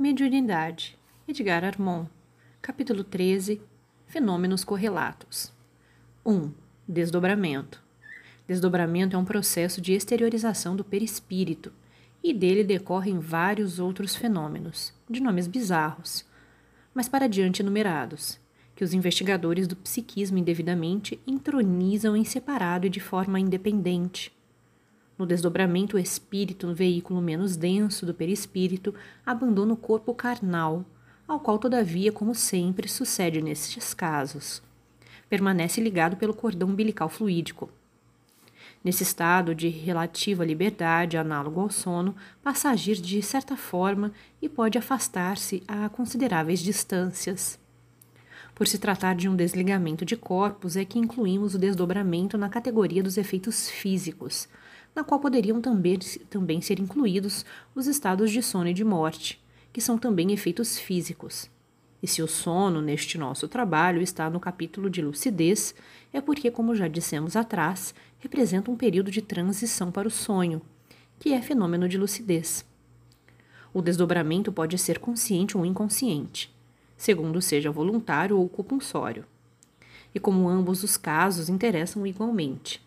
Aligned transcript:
Mediunidade. 0.00 0.98
Edgar 1.28 1.62
Armon. 1.62 2.06
Capítulo 2.62 3.04
13. 3.04 3.60
Fenômenos 4.06 4.64
correlatos. 4.64 5.52
1. 6.24 6.50
Desdobramento. 6.88 7.82
Desdobramento 8.48 9.14
é 9.14 9.18
um 9.18 9.26
processo 9.26 9.78
de 9.78 9.92
exteriorização 9.92 10.74
do 10.74 10.82
perispírito 10.82 11.70
e 12.24 12.32
dele 12.32 12.64
decorrem 12.64 13.18
vários 13.18 13.78
outros 13.78 14.16
fenômenos, 14.16 14.94
de 15.06 15.20
nomes 15.20 15.46
bizarros, 15.46 16.24
mas 16.94 17.06
para 17.06 17.28
diante 17.28 17.60
enumerados, 17.60 18.40
que 18.74 18.82
os 18.82 18.94
investigadores 18.94 19.68
do 19.68 19.76
psiquismo 19.76 20.38
indevidamente 20.38 21.20
entronizam 21.26 22.16
em 22.16 22.24
separado 22.24 22.86
e 22.86 22.90
de 22.90 23.00
forma 23.00 23.38
independente. 23.38 24.32
No 25.20 25.26
desdobramento, 25.26 25.98
o 25.98 26.00
espírito, 26.00 26.66
no 26.66 26.74
veículo 26.74 27.20
menos 27.20 27.54
denso 27.54 28.06
do 28.06 28.14
perispírito, 28.14 28.94
abandona 29.26 29.74
o 29.74 29.76
corpo 29.76 30.14
carnal, 30.14 30.82
ao 31.28 31.38
qual, 31.38 31.58
todavia, 31.58 32.10
como 32.10 32.34
sempre 32.34 32.88
sucede 32.88 33.42
nestes 33.42 33.92
casos, 33.92 34.62
permanece 35.28 35.78
ligado 35.78 36.16
pelo 36.16 36.32
cordão 36.32 36.70
umbilical 36.70 37.10
fluídico. 37.10 37.68
Nesse 38.82 39.02
estado 39.02 39.54
de 39.54 39.68
relativa 39.68 40.42
liberdade, 40.42 41.18
análogo 41.18 41.60
ao 41.60 41.68
sono, 41.68 42.16
passa 42.42 42.70
a 42.70 42.72
agir 42.72 42.96
de 42.96 43.20
certa 43.20 43.58
forma 43.58 44.12
e 44.40 44.48
pode 44.48 44.78
afastar-se 44.78 45.62
a 45.68 45.90
consideráveis 45.90 46.60
distâncias. 46.60 47.58
Por 48.54 48.66
se 48.66 48.78
tratar 48.78 49.14
de 49.16 49.28
um 49.28 49.36
desligamento 49.36 50.02
de 50.02 50.16
corpos, 50.16 50.78
é 50.78 50.84
que 50.86 50.98
incluímos 50.98 51.54
o 51.54 51.58
desdobramento 51.58 52.38
na 52.38 52.48
categoria 52.48 53.02
dos 53.02 53.18
efeitos 53.18 53.68
físicos, 53.68 54.48
na 54.94 55.04
qual 55.04 55.20
poderiam 55.20 55.60
também, 55.60 55.98
também 56.28 56.60
ser 56.60 56.78
incluídos 56.78 57.44
os 57.74 57.86
estados 57.86 58.30
de 58.30 58.42
sono 58.42 58.68
e 58.68 58.74
de 58.74 58.84
morte, 58.84 59.40
que 59.72 59.80
são 59.80 59.98
também 59.98 60.32
efeitos 60.32 60.78
físicos. 60.78 61.50
E 62.02 62.06
se 62.06 62.22
o 62.22 62.26
sono, 62.26 62.80
neste 62.80 63.18
nosso 63.18 63.46
trabalho, 63.46 64.00
está 64.00 64.30
no 64.30 64.40
capítulo 64.40 64.88
de 64.88 65.02
lucidez, 65.02 65.74
é 66.12 66.20
porque, 66.20 66.50
como 66.50 66.74
já 66.74 66.88
dissemos 66.88 67.36
atrás, 67.36 67.94
representa 68.18 68.70
um 68.70 68.76
período 68.76 69.10
de 69.10 69.20
transição 69.20 69.92
para 69.92 70.08
o 70.08 70.10
sonho, 70.10 70.62
que 71.18 71.32
é 71.32 71.42
fenômeno 71.42 71.88
de 71.88 71.98
lucidez. 71.98 72.64
O 73.72 73.82
desdobramento 73.82 74.50
pode 74.50 74.76
ser 74.78 74.98
consciente 74.98 75.56
ou 75.56 75.64
inconsciente, 75.64 76.52
segundo 76.96 77.40
seja 77.40 77.70
voluntário 77.70 78.38
ou 78.38 78.48
compulsório. 78.48 79.24
E 80.14 80.18
como 80.18 80.48
ambos 80.48 80.82
os 80.82 80.96
casos 80.96 81.48
interessam 81.48 82.06
igualmente. 82.06 82.82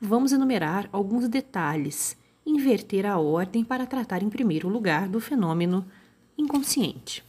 Vamos 0.00 0.30
enumerar 0.30 0.90
alguns 0.92 1.26
detalhes, 1.26 2.18
inverter 2.44 3.06
a 3.06 3.18
ordem 3.18 3.64
para 3.64 3.86
tratar 3.86 4.22
em 4.22 4.28
primeiro 4.28 4.68
lugar 4.68 5.08
do 5.08 5.18
fenômeno 5.20 5.86
inconsciente. 6.36 7.24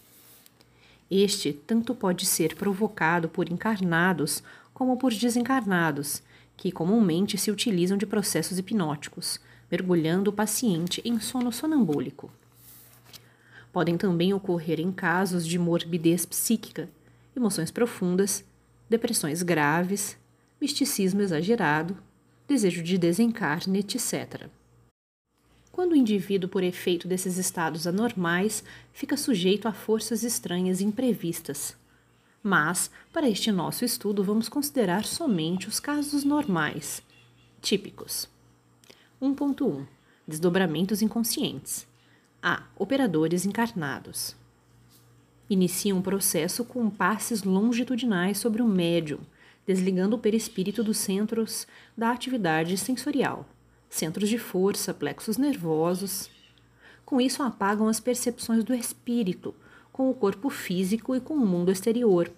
Este 1.10 1.54
tanto 1.54 1.96
pode 1.96 2.26
ser 2.26 2.56
provocado 2.56 3.30
por 3.30 3.50
encarnados 3.50 4.44
como 4.74 4.98
por 4.98 5.14
desencarnados, 5.14 6.22
que 6.58 6.70
comumente 6.70 7.38
se 7.38 7.50
utilizam 7.50 7.98
de 7.98 8.06
processos 8.06 8.60
hipnóticos, 8.60 9.40
mergulhando 9.72 10.30
o 10.30 10.34
paciente 10.34 11.02
em 11.06 11.22
sono 11.22 11.54
sonambúlico. 11.54 12.30
Podem 13.72 13.98
também 13.98 14.34
ocorrer 14.34 14.82
em 14.82 14.92
casos 14.92 15.48
de 15.48 15.58
morbidez 15.58 16.26
psíquica, 16.26 16.90
emoções 17.34 17.72
profundas, 17.72 18.44
depressões 18.90 19.42
graves, 19.42 20.18
misticismo 20.60 21.22
exagerado, 21.22 21.98
desejo 22.48 22.82
de 22.82 22.98
desencarne, 22.98 23.80
etc. 23.80 24.48
Quando 25.72 25.92
o 25.92 25.96
indivíduo, 25.96 26.50
por 26.50 26.64
efeito 26.64 27.08
desses 27.08 27.38
estados 27.38 27.86
anormais, 27.86 28.64
fica 28.92 29.16
sujeito 29.16 29.68
a 29.68 29.74
forças 29.74 30.24
estranhas 30.24 30.82
e 30.82 30.86
imprevistas. 30.86 31.76
Mas, 32.42 32.90
para 33.14 33.30
este 33.30 33.52
nosso 33.52 33.86
estudo, 33.86 34.24
vamos 34.24 34.50
considerar 34.50 35.06
somente 35.06 35.68
os 35.68 35.80
casos 35.80 36.24
normais, 36.24 37.04
típicos. 37.62 38.28
1.1 39.22 39.86
Desdobramentos 40.28 41.02
inconscientes. 41.02 41.86
A. 42.42 42.64
Operadores 42.76 43.46
encarnados. 43.46 44.36
Iniciam 45.50 46.00
um 46.00 46.02
processo 46.02 46.66
com 46.66 46.90
passes 46.90 47.44
longitudinais 47.44 48.38
sobre 48.38 48.62
o 48.62 48.68
médium, 48.68 49.20
desligando 49.68 50.16
o 50.16 50.20
perispírito 50.20 50.84
dos 50.84 50.98
centros 50.98 51.68
da 51.96 52.10
atividade 52.10 52.78
sensorial 52.78 53.46
centros 53.90 54.30
de 54.30 54.38
força, 54.38 54.94
plexos 54.94 55.38
nervosos. 55.38 56.30
Com 57.06 57.22
isso, 57.22 57.42
apagam 57.42 57.88
as 57.88 58.00
percepções 58.00 58.64
do 58.64 58.74
espírito 58.74 59.56
com 59.92 60.10
o 60.10 60.14
corpo 60.14 60.50
físico 60.50 61.16
e 61.16 61.20
com 61.20 61.34
o 61.34 61.46
mundo 61.46 61.72
exterior, 61.72 62.32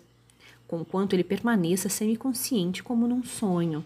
conquanto 0.68 1.14
ele 1.14 1.24
permaneça 1.24 1.90
semiconsciente 1.90 2.84
como 2.84 3.08
num 3.08 3.24
sonho. 3.24 3.84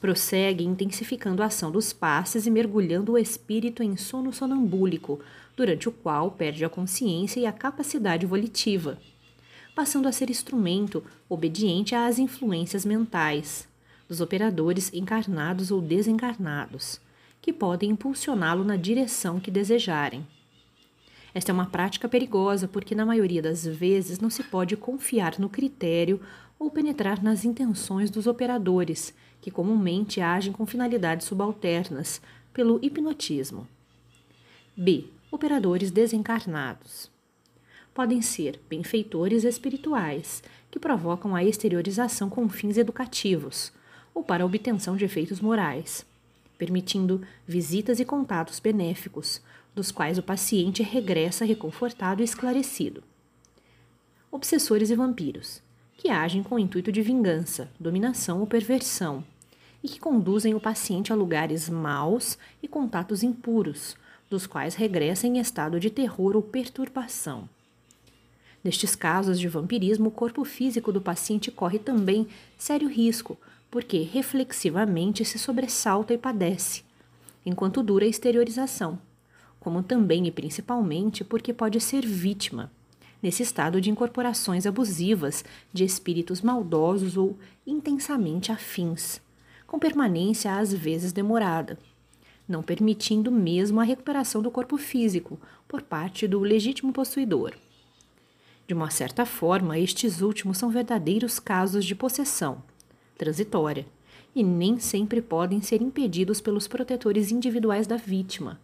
Prossegue 0.00 0.64
intensificando 0.64 1.42
a 1.42 1.46
ação 1.46 1.70
dos 1.70 1.92
passes 1.92 2.44
e 2.46 2.50
mergulhando 2.50 3.12
o 3.12 3.18
espírito 3.18 3.84
em 3.84 3.96
sono 3.96 4.32
sonambúlico, 4.32 5.20
durante 5.56 5.88
o 5.88 5.92
qual 5.92 6.32
perde 6.32 6.64
a 6.64 6.68
consciência 6.68 7.38
e 7.38 7.46
a 7.46 7.52
capacidade 7.52 8.26
volitiva, 8.26 8.98
passando 9.74 10.06
a 10.06 10.12
ser 10.12 10.30
instrumento 10.30 11.02
obediente 11.28 11.94
às 11.94 12.18
influências 12.18 12.84
mentais 12.84 13.68
dos 14.08 14.20
operadores 14.20 14.92
encarnados 14.92 15.70
ou 15.70 15.80
desencarnados, 15.80 17.00
que 17.40 17.52
podem 17.52 17.90
impulsioná-lo 17.90 18.64
na 18.64 18.76
direção 18.76 19.40
que 19.40 19.50
desejarem. 19.50 20.26
Esta 21.34 21.50
é 21.50 21.54
uma 21.54 21.66
prática 21.66 22.08
perigosa 22.08 22.68
porque, 22.68 22.94
na 22.94 23.06
maioria 23.06 23.40
das 23.40 23.66
vezes, 23.66 24.20
não 24.20 24.28
se 24.28 24.42
pode 24.42 24.76
confiar 24.76 25.38
no 25.38 25.48
critério 25.48 26.20
ou 26.58 26.70
penetrar 26.70 27.22
nas 27.22 27.44
intenções 27.44 28.10
dos 28.10 28.26
operadores, 28.26 29.14
que 29.40 29.50
comumente 29.50 30.20
agem 30.20 30.52
com 30.52 30.66
finalidades 30.66 31.26
subalternas, 31.26 32.20
pelo 32.52 32.78
hipnotismo. 32.82 33.66
B. 34.76 35.06
Operadores 35.30 35.90
desencarnados. 35.90 37.11
Podem 37.94 38.22
ser 38.22 38.58
benfeitores 38.68 39.44
espirituais, 39.44 40.42
que 40.70 40.78
provocam 40.78 41.34
a 41.34 41.44
exteriorização 41.44 42.30
com 42.30 42.48
fins 42.48 42.78
educativos, 42.78 43.72
ou 44.14 44.22
para 44.22 44.46
obtenção 44.46 44.96
de 44.96 45.04
efeitos 45.04 45.40
morais, 45.40 46.06
permitindo 46.56 47.20
visitas 47.46 48.00
e 48.00 48.04
contatos 48.04 48.60
benéficos, 48.60 49.42
dos 49.74 49.90
quais 49.90 50.18
o 50.18 50.22
paciente 50.22 50.82
regressa 50.82 51.44
reconfortado 51.44 52.22
e 52.22 52.24
esclarecido. 52.24 53.02
Obsessores 54.30 54.90
e 54.90 54.94
vampiros, 54.94 55.62
que 55.96 56.08
agem 56.08 56.42
com 56.42 56.54
o 56.54 56.58
intuito 56.58 56.90
de 56.90 57.02
vingança, 57.02 57.70
dominação 57.78 58.40
ou 58.40 58.46
perversão, 58.46 59.24
e 59.82 59.88
que 59.88 60.00
conduzem 60.00 60.54
o 60.54 60.60
paciente 60.60 61.12
a 61.12 61.16
lugares 61.16 61.68
maus 61.68 62.38
e 62.62 62.68
contatos 62.68 63.22
impuros, 63.22 63.96
dos 64.30 64.46
quais 64.46 64.74
regressa 64.74 65.26
em 65.26 65.38
estado 65.38 65.78
de 65.78 65.90
terror 65.90 66.36
ou 66.36 66.42
perturbação. 66.42 67.48
Nestes 68.64 68.94
casos 68.94 69.40
de 69.40 69.48
vampirismo, 69.48 70.08
o 70.08 70.12
corpo 70.12 70.44
físico 70.44 70.92
do 70.92 71.00
paciente 71.00 71.50
corre 71.50 71.78
também 71.78 72.28
sério 72.56 72.88
risco, 72.88 73.36
porque 73.70 74.02
reflexivamente 74.02 75.24
se 75.24 75.38
sobressalta 75.38 76.14
e 76.14 76.18
padece, 76.18 76.84
enquanto 77.44 77.82
dura 77.82 78.04
a 78.04 78.08
exteriorização, 78.08 78.98
como 79.58 79.82
também 79.82 80.26
e 80.26 80.30
principalmente 80.30 81.24
porque 81.24 81.52
pode 81.52 81.80
ser 81.80 82.06
vítima, 82.06 82.70
nesse 83.20 83.42
estado 83.42 83.80
de 83.80 83.90
incorporações 83.90 84.66
abusivas 84.66 85.44
de 85.72 85.84
espíritos 85.84 86.40
maldosos 86.40 87.16
ou 87.16 87.36
intensamente 87.66 88.52
afins, 88.52 89.20
com 89.66 89.78
permanência 89.78 90.56
às 90.56 90.72
vezes 90.72 91.12
demorada, 91.12 91.78
não 92.46 92.62
permitindo 92.62 93.32
mesmo 93.32 93.80
a 93.80 93.84
recuperação 93.84 94.42
do 94.42 94.50
corpo 94.50 94.76
físico 94.76 95.40
por 95.66 95.82
parte 95.82 96.28
do 96.28 96.40
legítimo 96.40 96.92
possuidor. 96.92 97.54
De 98.72 98.74
uma 98.74 98.88
certa 98.88 99.26
forma, 99.26 99.78
estes 99.78 100.22
últimos 100.22 100.56
são 100.56 100.70
verdadeiros 100.70 101.38
casos 101.38 101.84
de 101.84 101.94
possessão 101.94 102.62
transitória, 103.18 103.84
e 104.34 104.42
nem 104.42 104.78
sempre 104.78 105.20
podem 105.20 105.60
ser 105.60 105.82
impedidos 105.82 106.40
pelos 106.40 106.66
protetores 106.66 107.30
individuais 107.30 107.86
da 107.86 107.98
vítima, 107.98 108.58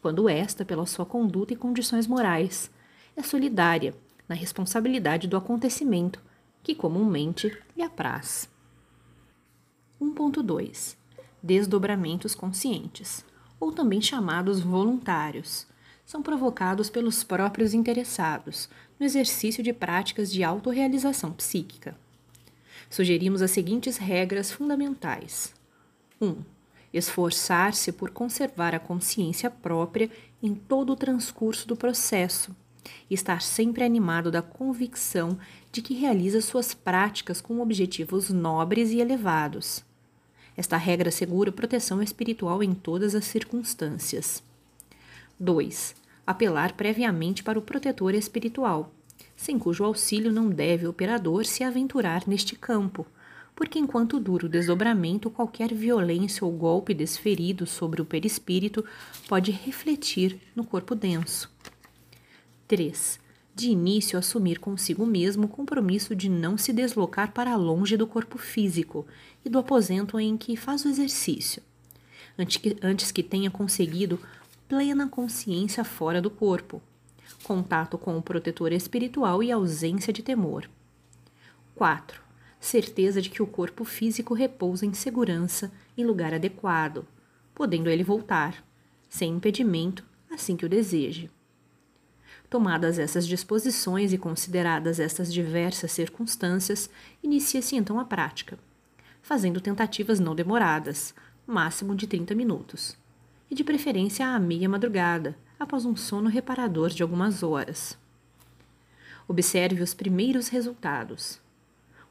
quando 0.00 0.30
esta, 0.30 0.64
pela 0.64 0.86
sua 0.86 1.04
conduta 1.04 1.52
e 1.52 1.56
condições 1.56 2.06
morais, 2.06 2.70
é 3.14 3.22
solidária 3.22 3.94
na 4.26 4.34
responsabilidade 4.34 5.28
do 5.28 5.36
acontecimento 5.36 6.22
que 6.62 6.74
comumente 6.74 7.54
lhe 7.76 7.82
apraz. 7.82 8.48
1.2 10.00 10.96
Desdobramentos 11.42 12.34
conscientes, 12.34 13.26
ou 13.60 13.72
também 13.72 14.00
chamados 14.00 14.60
voluntários, 14.60 15.66
são 16.10 16.22
provocados 16.22 16.90
pelos 16.90 17.22
próprios 17.22 17.72
interessados 17.72 18.68
no 18.98 19.06
exercício 19.06 19.62
de 19.62 19.72
práticas 19.72 20.32
de 20.32 20.42
autorrealização 20.42 21.32
psíquica 21.32 21.96
sugerimos 22.90 23.40
as 23.40 23.52
seguintes 23.52 23.96
regras 23.96 24.50
fundamentais: 24.50 25.54
1. 26.20 26.26
Um, 26.26 26.36
Esforçar-se 26.92 27.92
por 27.92 28.10
conservar 28.10 28.74
a 28.74 28.80
consciência 28.80 29.48
própria 29.48 30.10
em 30.42 30.56
todo 30.56 30.92
o 30.92 30.96
transcurso 30.96 31.68
do 31.68 31.76
processo, 31.76 32.54
e 33.08 33.14
estar 33.14 33.40
sempre 33.40 33.84
animado 33.84 34.28
da 34.28 34.42
convicção 34.42 35.38
de 35.70 35.82
que 35.82 35.94
realiza 35.94 36.40
suas 36.40 36.74
práticas 36.74 37.40
com 37.40 37.60
objetivos 37.60 38.30
nobres 38.30 38.90
e 38.90 38.98
elevados. 38.98 39.84
Esta 40.56 40.76
regra 40.76 41.12
segura 41.12 41.52
proteção 41.52 42.02
espiritual 42.02 42.60
em 42.60 42.74
todas 42.74 43.14
as 43.14 43.24
circunstâncias. 43.24 44.42
2. 45.38 45.94
Apelar 46.30 46.74
previamente 46.74 47.42
para 47.42 47.58
o 47.58 47.62
protetor 47.62 48.14
espiritual, 48.14 48.94
sem 49.34 49.58
cujo 49.58 49.82
auxílio 49.82 50.30
não 50.30 50.48
deve 50.48 50.86
o 50.86 50.90
operador 50.90 51.44
se 51.44 51.64
aventurar 51.64 52.22
neste 52.24 52.54
campo, 52.54 53.04
porque 53.52 53.80
enquanto 53.80 54.20
dura 54.20 54.46
o 54.46 54.48
desdobramento, 54.48 55.28
qualquer 55.28 55.74
violência 55.74 56.46
ou 56.46 56.52
golpe 56.52 56.94
desferido 56.94 57.66
sobre 57.66 58.00
o 58.00 58.04
perispírito 58.04 58.84
pode 59.26 59.50
refletir 59.50 60.38
no 60.54 60.62
corpo 60.62 60.94
denso. 60.94 61.50
3. 62.68 63.18
De 63.52 63.68
início, 63.68 64.16
assumir 64.16 64.60
consigo 64.60 65.04
mesmo 65.04 65.46
o 65.46 65.48
compromisso 65.48 66.14
de 66.14 66.28
não 66.28 66.56
se 66.56 66.72
deslocar 66.72 67.32
para 67.32 67.56
longe 67.56 67.96
do 67.96 68.06
corpo 68.06 68.38
físico 68.38 69.04
e 69.44 69.48
do 69.48 69.58
aposento 69.58 70.20
em 70.20 70.36
que 70.36 70.56
faz 70.56 70.84
o 70.84 70.88
exercício, 70.88 71.60
antes 72.38 72.56
que, 72.58 72.76
antes 72.80 73.10
que 73.10 73.24
tenha 73.24 73.50
conseguido 73.50 74.20
plena 74.70 75.08
consciência 75.08 75.82
fora 75.82 76.22
do 76.22 76.30
corpo, 76.30 76.80
contato 77.42 77.98
com 77.98 78.16
o 78.16 78.22
protetor 78.22 78.70
espiritual 78.70 79.42
e 79.42 79.50
ausência 79.50 80.12
de 80.12 80.22
temor. 80.22 80.70
4. 81.74 82.22
Certeza 82.60 83.20
de 83.20 83.30
que 83.30 83.42
o 83.42 83.48
corpo 83.48 83.84
físico 83.84 84.32
repousa 84.32 84.86
em 84.86 84.94
segurança 84.94 85.72
em 85.98 86.04
lugar 86.04 86.32
adequado, 86.32 87.04
podendo 87.52 87.90
ele 87.90 88.04
voltar, 88.04 88.64
sem 89.08 89.32
impedimento, 89.32 90.04
assim 90.30 90.56
que 90.56 90.64
o 90.64 90.68
deseje. 90.68 91.28
Tomadas 92.48 92.96
essas 92.96 93.26
disposições 93.26 94.12
e 94.12 94.18
consideradas 94.18 95.00
estas 95.00 95.32
diversas 95.32 95.90
circunstâncias, 95.90 96.88
inicia-se 97.20 97.74
então 97.74 97.98
a 97.98 98.04
prática, 98.04 98.56
fazendo 99.20 99.60
tentativas 99.60 100.20
não 100.20 100.32
demoradas, 100.32 101.12
máximo 101.44 101.92
de 101.96 102.06
30 102.06 102.36
minutos, 102.36 102.99
e 103.50 103.54
de 103.54 103.64
preferência 103.64 104.26
à 104.26 104.38
meia 104.38 104.68
madrugada, 104.68 105.36
após 105.58 105.84
um 105.84 105.96
sono 105.96 106.28
reparador 106.28 106.90
de 106.90 107.02
algumas 107.02 107.42
horas. 107.42 107.98
Observe 109.26 109.82
os 109.82 109.92
primeiros 109.92 110.48
resultados. 110.48 111.40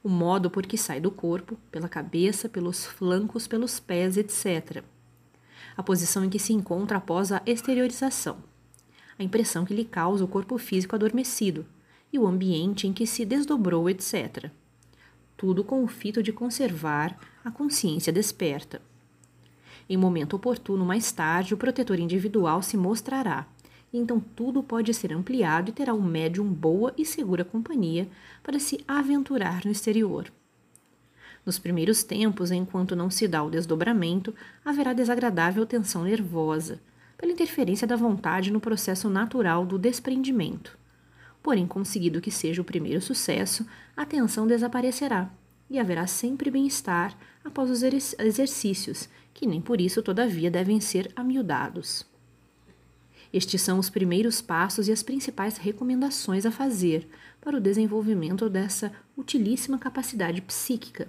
O 0.04 0.10
modo 0.10 0.50
por 0.50 0.66
que 0.66 0.78
sai 0.78 1.00
do 1.00 1.12
corpo, 1.12 1.58
pela 1.72 1.90
cabeça, 1.90 2.48
pelos 2.48 2.86
flancos, 2.86 3.48
pelos 3.48 3.80
pés, 3.80 4.18
etc. 4.18 4.84
A 5.76 5.84
posição 5.84 6.24
em 6.24 6.30
que 6.30 6.40
se 6.40 6.54
encontra 6.54 6.98
após 6.98 7.32
a 7.32 7.42
exteriorização. 7.46 8.38
A 9.18 9.24
impressão 9.24 9.66
que 9.66 9.74
lhe 9.74 9.84
causa 9.84 10.24
o 10.24 10.28
corpo 10.28 10.58
físico 10.58 10.96
adormecido 10.96 11.66
e 12.12 12.18
o 12.18 12.26
ambiente 12.26 12.88
em 12.88 12.94
que 12.94 13.06
se 13.06 13.26
desdobrou, 13.26 13.90
etc. 13.90 14.50
Tudo 15.36 15.64
com 15.64 15.84
o 15.84 15.88
fito 15.88 16.24
de 16.24 16.32
conservar 16.32 17.18
a 17.44 17.52
consciência 17.52 18.14
desperta. 18.14 18.82
Em 19.90 19.98
momento 19.98 20.36
oportuno, 20.36 20.86
mais 20.86 21.12
tarde, 21.12 21.56
o 21.56 21.58
protetor 21.58 22.00
individual 22.00 22.62
se 22.62 22.78
mostrará. 22.78 23.48
Então 23.92 24.20
tudo 24.20 24.62
pode 24.62 24.94
ser 24.94 25.12
ampliado 25.12 25.72
e 25.72 25.74
terá 25.74 25.96
um 25.96 26.04
médium 26.04 26.46
boa 26.46 26.94
e 26.96 27.04
segura 27.04 27.44
companhia 27.44 28.08
para 28.44 28.60
se 28.60 28.84
aventurar 28.88 29.66
no 29.66 29.72
exterior. 29.72 30.32
Nos 31.44 31.58
primeiros 31.58 32.04
tempos, 32.04 32.52
enquanto 32.52 32.96
não 32.96 33.10
se 33.10 33.28
dá 33.28 33.42
o 33.42 33.50
desdobramento, 33.50 34.36
haverá 34.64 34.94
desagradável 34.94 35.66
tensão 35.66 36.04
nervosa, 36.04 36.80
pela 37.18 37.32
interferência 37.32 37.88
da 37.88 37.96
vontade 37.96 38.52
no 38.52 38.60
processo 38.60 39.10
natural 39.10 39.66
do 39.66 39.80
desprendimento. 39.80 40.78
Porém, 41.42 41.66
conseguido 41.66 42.22
que 42.22 42.30
seja 42.30 42.62
o 42.62 42.66
primeiro 42.66 43.02
sucesso, 43.02 43.66
a 43.98 44.06
tensão 44.06 44.46
desaparecerá 44.46 45.32
e 45.70 45.80
haverá 45.80 46.08
sempre 46.08 46.50
bem-estar 46.50 47.18
após 47.44 47.70
os 47.70 47.84
exercícios 47.84 49.08
que 49.40 49.48
nem 49.48 49.62
por 49.62 49.80
isso, 49.80 50.04
todavia, 50.04 50.52
devem 50.52 50.82
ser 50.82 51.10
amiudados. 51.16 52.06
Estes 53.32 53.62
são 53.62 53.80
os 53.80 53.90
primeiros 53.90 54.42
passos 54.42 54.90
e 54.90 54.92
as 54.92 55.02
principais 55.02 55.56
recomendações 55.56 56.46
a 56.46 56.52
fazer 56.52 57.08
para 57.40 57.56
o 57.56 57.62
desenvolvimento 57.62 58.50
dessa 58.50 58.92
utilíssima 59.18 59.80
capacidade 59.80 60.42
psíquica, 60.42 61.08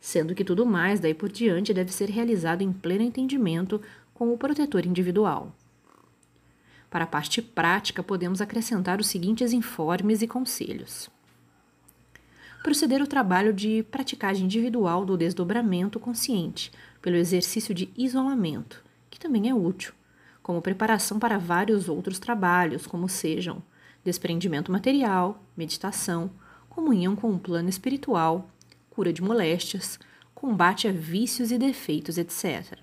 sendo 0.00 0.34
que 0.34 0.44
tudo 0.44 0.64
mais 0.64 0.98
daí 0.98 1.12
por 1.12 1.28
diante 1.28 1.74
deve 1.74 1.92
ser 1.92 2.08
realizado 2.08 2.62
em 2.62 2.72
pleno 2.72 3.02
entendimento 3.02 3.82
com 4.14 4.32
o 4.32 4.38
protetor 4.38 4.86
individual. 4.86 5.54
Para 6.88 7.04
a 7.04 7.06
parte 7.06 7.42
prática, 7.42 8.02
podemos 8.02 8.40
acrescentar 8.40 8.98
os 8.98 9.08
seguintes 9.08 9.52
informes 9.52 10.22
e 10.22 10.26
conselhos. 10.26 11.10
Proceder 12.62 13.02
o 13.02 13.06
trabalho 13.06 13.52
de 13.52 13.82
praticagem 13.90 14.44
individual 14.44 15.04
do 15.04 15.16
desdobramento 15.16 15.98
consciente, 15.98 16.70
pelo 17.00 17.16
exercício 17.16 17.74
de 17.74 17.90
isolamento, 17.96 18.84
que 19.10 19.18
também 19.18 19.48
é 19.48 19.54
útil, 19.54 19.92
como 20.42 20.62
preparação 20.62 21.18
para 21.18 21.38
vários 21.38 21.88
outros 21.88 22.20
trabalhos, 22.20 22.86
como 22.86 23.08
sejam 23.08 23.62
desprendimento 24.04 24.70
material, 24.70 25.42
meditação, 25.56 26.30
comunhão 26.68 27.14
com 27.14 27.32
o 27.32 27.38
plano 27.38 27.68
espiritual, 27.68 28.48
cura 28.90 29.12
de 29.12 29.22
moléstias, 29.22 29.98
combate 30.34 30.88
a 30.88 30.92
vícios 30.92 31.50
e 31.50 31.58
defeitos, 31.58 32.18
etc. 32.18 32.78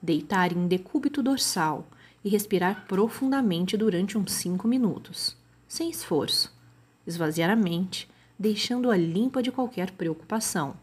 Deitar 0.00 0.52
em 0.52 0.66
decúbito 0.66 1.22
dorsal 1.22 1.86
e 2.24 2.28
respirar 2.28 2.86
profundamente 2.86 3.76
durante 3.76 4.16
uns 4.16 4.32
5 4.32 4.66
minutos, 4.66 5.36
sem 5.66 5.90
esforço. 5.90 6.56
Esvaziar 7.06 7.50
a 7.50 7.56
mente, 7.56 8.08
deixando-a 8.38 8.96
limpa 8.96 9.42
de 9.42 9.50
qualquer 9.50 9.90
preocupação, 9.90 10.76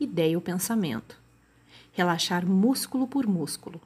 ideia 0.00 0.36
ou 0.36 0.42
pensamento 0.42 1.18
relaxar 1.98 2.46
músculo 2.46 3.08
por 3.08 3.26
músculo, 3.26 3.80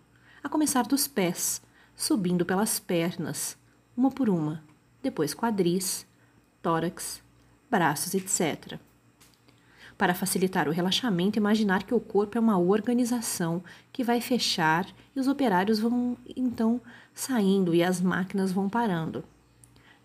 a 0.45 0.49
começar 0.49 0.83
dos 0.83 1.09
pés, 1.09 1.63
subindo 1.97 2.45
pelas 2.45 2.79
pernas, 2.79 3.57
uma 3.97 4.11
por 4.11 4.29
uma, 4.29 4.63
depois 5.03 5.33
quadris, 5.33 6.07
tórax, 6.61 7.23
braços, 7.71 8.13
etc. 8.13 8.79
Para 9.97 10.15
facilitar 10.15 10.69
o 10.69 10.73
relaxamento, 10.73 11.39
imaginar 11.39 11.85
que 11.85 11.95
o 11.95 12.01
corpo 12.01 12.37
é 12.37 12.41
uma 12.41 12.59
organização 12.59 13.65
que 13.91 14.05
vai 14.05 14.21
fechar 14.21 14.87
e 15.17 15.19
os 15.19 15.27
operários 15.27 15.79
vão 15.79 16.19
então 16.37 16.83
saindo 17.15 17.75
e 17.75 17.83
as 17.83 17.99
máquinas 17.99 18.53
vão 18.53 18.69
parando, 18.69 19.25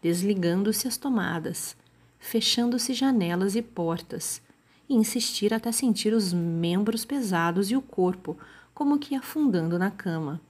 desligando-se 0.02 0.88
as 0.88 0.96
tomadas, 0.96 1.76
fechando-se 2.20 2.94
janelas 2.94 3.56
e 3.56 3.62
portas 3.62 4.42
e 4.90 4.96
insistir 4.96 5.54
até 5.54 5.72
sentir 5.72 6.14
os 6.14 6.34
membros 6.34 7.06
pesados 7.06 7.70
e 7.70 7.76
o 7.76 7.82
corpo 7.82 8.38
como 8.74 9.00
que 9.00 9.16
afundando 9.16 9.78
na 9.78 9.92
cama. 9.92 10.42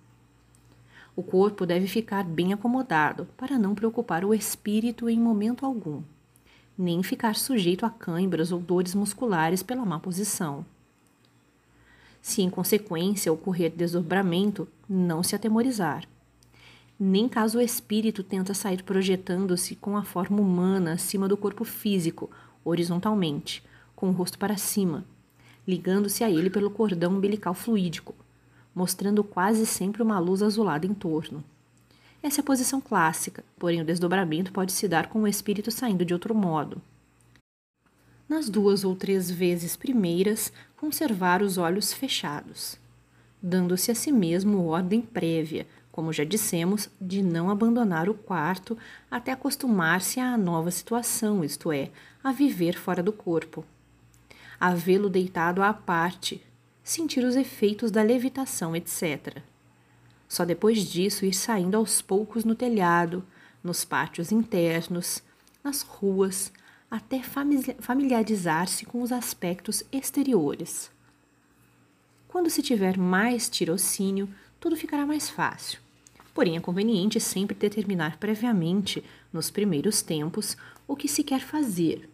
O 1.16 1.24
corpo 1.24 1.66
deve 1.66 1.88
ficar 1.88 2.24
bem 2.24 2.54
acomodado 2.54 3.28
para 3.36 3.58
não 3.58 3.74
preocupar 3.74 4.24
o 4.24 4.34
espírito 4.34 5.10
em 5.10 5.20
momento 5.20 5.66
algum, 5.66 6.04
nem 6.78 7.02
ficar 7.02 7.36
sujeito 7.36 7.86
a 7.86 7.90
cãibras 7.90 8.52
ou 8.52 8.60
dores 8.60 8.94
musculares 8.94 9.64
pela 9.64 9.84
má 9.84 10.00
posição. 10.00 10.66
Se 12.22 12.42
em 12.42 12.50
consequência 12.50 13.32
ocorrer 13.34 13.72
desdobramento, 13.72 14.68
não 14.88 15.24
se 15.24 15.36
atemorizar. 15.36 16.08
Nem 17.00 17.30
caso 17.30 17.60
o 17.60 17.62
espírito 17.62 18.24
tenta 18.24 18.56
sair 18.56 18.82
projetando-se 18.82 19.76
com 19.76 19.96
a 19.96 20.04
forma 20.04 20.42
humana 20.42 20.94
acima 20.94 21.28
do 21.28 21.38
corpo 21.38 21.64
físico, 21.64 22.30
horizontalmente, 22.66 23.64
com 23.96 24.10
o 24.10 24.12
rosto 24.12 24.40
para 24.40 24.58
cima, 24.58 25.06
ligando-se 25.68 26.24
a 26.24 26.30
ele 26.30 26.50
pelo 26.50 26.72
cordão 26.72 27.14
umbilical 27.14 27.54
fluídico, 27.54 28.16
mostrando 28.74 29.24
quase 29.24 29.66
sempre 29.66 30.02
uma 30.02 30.18
luz 30.18 30.42
azulada 30.42 30.88
em 30.88 30.94
torno. 30.94 31.44
Essa 32.22 32.40
é 32.40 32.42
a 32.42 32.46
posição 32.46 32.82
clássica, 32.82 33.44
porém 33.60 33.80
o 33.80 33.86
desdobramento 33.86 34.52
pode 34.52 34.72
se 34.72 34.88
dar 34.88 35.08
com 35.08 35.22
o 35.22 35.28
espírito 35.28 35.70
saindo 35.70 36.04
de 36.04 36.14
outro 36.14 36.34
modo. 36.34 36.82
Nas 38.28 38.50
duas 38.50 38.84
ou 38.84 38.96
três 38.96 39.30
vezes 39.30 39.76
primeiras, 39.76 40.52
conservar 40.76 41.42
os 41.42 41.58
olhos 41.58 41.94
fechados, 41.94 42.78
dando-se 43.42 43.92
a 43.92 43.96
si 43.96 44.12
mesmo 44.12 44.66
ordem 44.66 45.02
prévia, 45.02 45.66
como 45.98 46.14
já 46.14 46.24
dissemos, 46.24 46.92
de 47.02 47.24
não 47.24 47.50
abandonar 47.50 48.08
o 48.08 48.14
quarto 48.14 48.78
até 49.10 49.32
acostumar-se 49.32 50.20
à 50.20 50.38
nova 50.38 50.70
situação, 50.70 51.44
isto 51.44 51.72
é, 51.72 51.90
a 52.24 52.32
viver 52.32 52.78
fora 52.78 53.02
do 53.02 53.12
corpo 53.12 53.66
a 54.60 54.74
vê-lo 54.74 55.10
deitado 55.10 55.62
à 55.62 55.74
parte, 55.74 56.44
sentir 56.84 57.24
os 57.24 57.36
efeitos 57.36 57.92
da 57.92 58.02
levitação, 58.02 58.76
etc. 58.76 59.42
Só 60.28 60.44
depois 60.44 60.80
disso 60.80 61.26
ir 61.26 61.34
saindo 61.34 61.78
aos 61.78 62.02
poucos 62.02 62.44
no 62.44 62.56
telhado, 62.56 63.24
nos 63.64 63.86
pátios 63.86 64.32
internos, 64.32 65.22
nas 65.64 65.82
ruas, 65.82 66.52
até 66.90 67.22
familiarizar-se 67.80 68.86
com 68.86 69.02
os 69.02 69.12
aspectos 69.12 69.84
exteriores. 69.92 70.90
Quando 72.28 72.50
se 72.50 72.62
tiver 72.62 72.98
mais 72.98 73.50
tirocínio, 73.50 74.30
tudo 74.60 74.76
ficará 74.76 75.06
mais 75.06 75.30
fácil. 75.30 75.87
Porém, 76.38 76.56
é 76.56 76.60
conveniente 76.60 77.20
sempre 77.20 77.56
determinar 77.56 78.18
previamente, 78.18 79.04
nos 79.34 79.50
primeiros 79.50 80.04
tempos, 80.04 80.56
o 80.88 80.96
que 80.96 81.08
se 81.08 81.24
quer 81.24 81.40
fazer, 81.40 82.08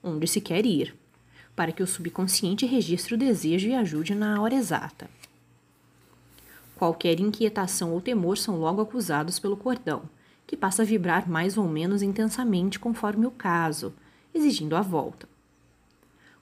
onde 0.00 0.28
se 0.28 0.40
quer 0.40 0.64
ir, 0.64 0.94
para 1.56 1.72
que 1.72 1.82
o 1.82 1.86
subconsciente 1.88 2.64
registre 2.66 3.14
o 3.14 3.18
desejo 3.18 3.68
e 3.68 3.74
ajude 3.74 4.14
na 4.14 4.40
hora 4.40 4.54
exata. 4.54 5.10
Qualquer 6.76 7.18
inquietação 7.18 7.92
ou 7.92 8.00
temor 8.00 8.38
são 8.38 8.60
logo 8.60 8.80
acusados 8.80 9.40
pelo 9.40 9.56
cordão, 9.56 10.04
que 10.46 10.56
passa 10.56 10.82
a 10.82 10.86
vibrar 10.86 11.28
mais 11.28 11.58
ou 11.58 11.66
menos 11.66 12.00
intensamente 12.00 12.78
conforme 12.78 13.26
o 13.26 13.32
caso, 13.32 13.92
exigindo 14.32 14.76
a 14.76 14.82
volta. 14.82 15.28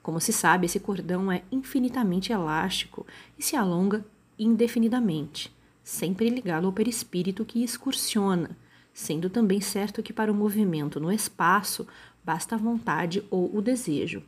Como 0.03 0.21
se 0.21 0.31
sabe, 0.31 0.67
esse 0.67 0.79
cordão 0.79 1.31
é 1.31 1.41
infinitamente 1.51 2.31
elástico 2.31 3.07
e 3.39 3.41
se 3.41 3.55
alonga 3.55 4.05
indefinidamente 4.37 5.51
sempre 5.83 6.29
ligado 6.29 6.65
ao 6.65 6.73
perispírito 6.73 7.43
que 7.43 7.63
excursiona, 7.63 8.51
sendo 8.93 9.29
também 9.29 9.59
certo 9.59 10.01
que 10.01 10.13
para 10.13 10.31
o 10.31 10.35
movimento 10.35 10.99
no 10.99 11.11
espaço 11.11 11.87
basta 12.23 12.55
a 12.55 12.57
vontade 12.57 13.23
ou 13.29 13.53
o 13.55 13.61
desejo, 13.61 14.23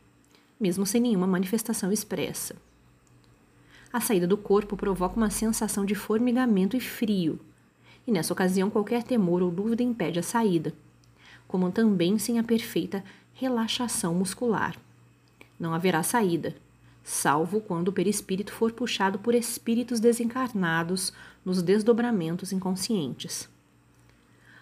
mesmo 0.60 0.84
sem 0.84 1.00
nenhuma 1.00 1.26
manifestação 1.26 1.90
expressa. 1.90 2.56
A 3.92 4.00
saída 4.00 4.26
do 4.26 4.36
corpo 4.36 4.76
provoca 4.76 5.16
uma 5.16 5.30
sensação 5.30 5.84
de 5.84 5.94
formigamento 5.94 6.76
e 6.76 6.80
frio, 6.80 7.40
e 8.06 8.12
nessa 8.12 8.32
ocasião 8.32 8.68
qualquer 8.68 9.02
temor 9.02 9.42
ou 9.42 9.50
dúvida 9.50 9.82
impede 9.82 10.18
a 10.18 10.22
saída, 10.22 10.74
como 11.48 11.70
também 11.72 12.18
sem 12.18 12.38
a 12.38 12.44
perfeita 12.44 13.02
relaxação 13.32 14.14
muscular. 14.14 14.76
Não 15.58 15.72
haverá 15.72 16.02
saída, 16.02 16.54
salvo 17.08 17.60
quando 17.60 17.88
o 17.88 17.92
perispírito 17.92 18.52
for 18.52 18.72
puxado 18.72 19.16
por 19.16 19.32
espíritos 19.32 20.00
desencarnados 20.00 21.12
nos 21.44 21.62
desdobramentos 21.62 22.50
inconscientes. 22.50 23.48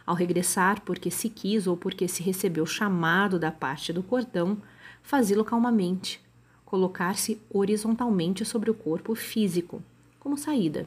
Ao 0.04 0.14
regressar, 0.14 0.82
porque 0.82 1.10
se 1.10 1.30
quis 1.30 1.66
ou 1.66 1.74
porque 1.74 2.06
se 2.06 2.22
recebeu 2.22 2.66
chamado 2.66 3.38
da 3.38 3.50
parte 3.50 3.94
do 3.94 4.02
cordão, 4.02 4.58
fazê-lo 5.02 5.42
calmamente, 5.42 6.20
colocar-se 6.66 7.40
horizontalmente 7.48 8.44
sobre 8.44 8.70
o 8.70 8.74
corpo 8.74 9.14
físico, 9.14 9.82
como 10.20 10.36
saída, 10.36 10.86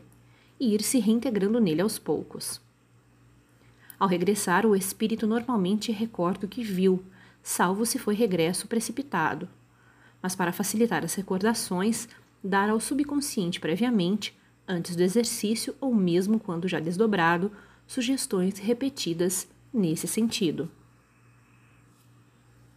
e 0.60 0.76
ir 0.76 0.84
se 0.84 1.00
reintegrando 1.00 1.60
nele 1.60 1.82
aos 1.82 1.98
poucos. 1.98 2.62
Ao 3.98 4.08
regressar, 4.08 4.64
o 4.64 4.76
espírito 4.76 5.26
normalmente 5.26 5.92
recorda 5.92 6.46
o 6.46 6.50
que 6.50 6.64
viu, 6.64 7.04
salvo 7.42 7.84
se 7.84 7.98
foi 7.98 8.14
regresso 8.14 8.68
precipitado, 8.68 9.50
mas 10.28 10.36
para 10.36 10.52
facilitar 10.52 11.06
as 11.06 11.14
recordações, 11.14 12.06
dar 12.44 12.70
ao 12.70 12.82
subconsciente 12.82 13.62
previamente, 13.62 14.38
antes 14.68 14.94
do 14.94 15.02
exercício 15.02 15.74
ou 15.80 15.96
mesmo 15.96 16.38
quando 16.38 16.68
já 16.68 16.82
desdobrado, 16.82 17.50
sugestões 17.88 18.60
repetidas 18.60 19.48
nesse 19.74 20.06
sentido. 20.06 20.70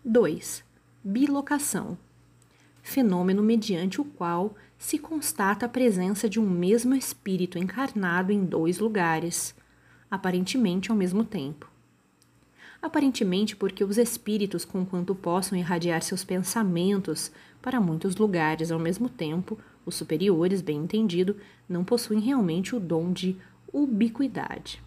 2. 0.04 0.62
Bilocação 1.02 1.98
fenômeno 2.84 3.42
mediante 3.42 4.00
o 4.00 4.04
qual 4.04 4.54
se 4.78 4.96
constata 4.96 5.66
a 5.66 5.68
presença 5.68 6.28
de 6.28 6.38
um 6.38 6.48
mesmo 6.48 6.94
espírito 6.94 7.58
encarnado 7.58 8.30
em 8.30 8.44
dois 8.44 8.78
lugares, 8.78 9.56
aparentemente 10.08 10.92
ao 10.92 10.96
mesmo 10.96 11.24
tempo 11.24 11.69
aparentemente 12.82 13.54
porque 13.54 13.84
os 13.84 13.98
espíritos, 13.98 14.64
conquanto 14.64 15.14
possam 15.14 15.58
irradiar 15.58 16.02
seus 16.02 16.24
pensamentos 16.24 17.30
para 17.60 17.80
muitos 17.80 18.16
lugares 18.16 18.70
ao 18.70 18.78
mesmo 18.78 19.08
tempo, 19.08 19.58
os 19.84 19.94
superiores, 19.94 20.60
bem 20.60 20.78
entendido, 20.78 21.36
não 21.68 21.84
possuem 21.84 22.20
realmente 22.20 22.74
o 22.74 22.80
dom 22.80 23.12
de 23.12 23.36
ubiquidade. 23.72 24.82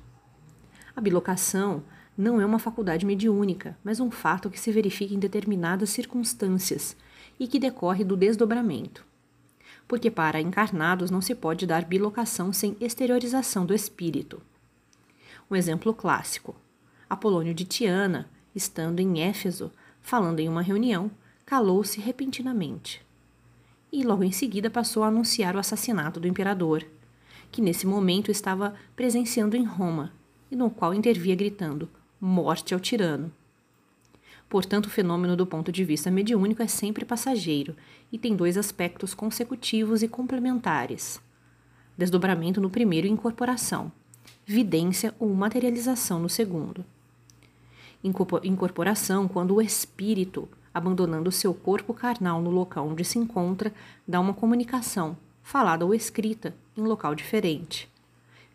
A 0.96 1.02
bilocação 1.02 1.84
não 2.18 2.40
é 2.40 2.46
uma 2.46 2.60
faculdade 2.60 3.06
mediúnica, 3.06 3.78
mas 3.84 4.00
um 4.00 4.12
fato 4.12 4.50
que 4.50 4.60
se 4.60 4.72
verifica 4.72 5.14
em 5.14 5.20
determinadas 5.20 5.90
circunstâncias 5.90 6.96
e 7.40 7.48
que 7.48 7.60
decorre 7.60 8.04
do 8.04 8.16
desdobramento. 8.16 9.06
Porque 9.88 10.12
para 10.12 10.40
encarnados 10.40 11.10
não 11.10 11.22
se 11.22 11.34
pode 11.34 11.66
dar 11.66 11.86
bilocação 11.86 12.54
sem 12.54 12.78
exteriorização 12.80 13.66
do 13.66 13.74
espírito. 13.74 14.42
Um 15.50 15.56
exemplo 15.56 15.94
clássico: 15.94 16.56
Apolônio 17.10 17.54
de 17.54 17.66
Tiana, 17.66 18.30
estando 18.56 19.00
em 19.00 19.22
Éfeso, 19.22 19.72
falando 20.02 20.40
em 20.40 20.50
uma 20.50 20.62
reunião, 20.62 21.10
calou-se 21.46 22.00
repentinamente. 22.00 23.02
E 23.92 24.04
logo 24.04 24.24
em 24.24 24.32
seguida 24.32 24.70
passou 24.70 25.04
a 25.04 25.08
anunciar 25.08 25.56
o 25.56 25.60
assassinato 25.60 26.20
do 26.20 26.28
imperador, 26.28 26.86
que 27.52 27.62
nesse 27.62 27.86
momento 27.86 28.32
estava 28.32 28.76
presenciando 28.96 29.56
em 29.56 29.64
Roma, 29.64 30.12
e 30.52 30.56
no 30.56 30.70
qual 30.70 30.94
intervia 30.94 31.36
gritando: 31.36 31.90
Morte 32.20 32.74
ao 32.74 32.80
tirano! 32.80 33.32
Portanto, 34.50 34.86
o 34.86 34.90
fenômeno 34.90 35.36
do 35.36 35.48
ponto 35.48 35.72
de 35.72 35.84
vista 35.84 36.12
mediúnico 36.12 36.62
é 36.62 36.68
sempre 36.68 37.06
passageiro 37.06 37.76
e 38.12 38.20
tem 38.20 38.36
dois 38.36 38.58
aspectos 38.58 39.14
consecutivos 39.14 40.04
e 40.04 40.08
complementares: 40.08 41.22
desdobramento 41.98 42.60
no 42.60 42.70
primeiro 42.70 43.08
e 43.08 43.10
incorporação, 43.10 43.92
vidência 44.46 45.14
ou 45.20 45.34
materialização 45.34 46.20
no 46.20 46.30
segundo 46.30 46.86
incorporação 48.04 49.28
quando 49.28 49.56
o 49.56 49.62
espírito, 49.62 50.48
abandonando 50.74 51.32
seu 51.32 51.54
corpo 51.54 51.94
carnal 51.94 52.42
no 52.42 52.50
local 52.50 52.88
onde 52.88 53.04
se 53.04 53.18
encontra, 53.18 53.74
dá 54.08 54.20
uma 54.20 54.34
comunicação, 54.34 55.16
falada 55.42 55.86
ou 55.86 55.94
escrita, 55.94 56.54
em 56.76 56.82
local 56.82 57.16
diferente. 57.16 57.90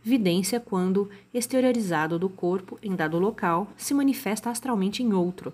Vidência 0.03 0.61
quando, 0.61 1.11
exteriorizado 1.35 2.19
do 2.19 2.29
corpo 2.29 2.79
em 2.83 2.95
dado 2.95 3.19
local, 3.19 3.69
se 3.77 3.93
manifesta 3.93 4.51
astralmente 4.51 5.03
em 5.03 5.13
outro. 5.13 5.53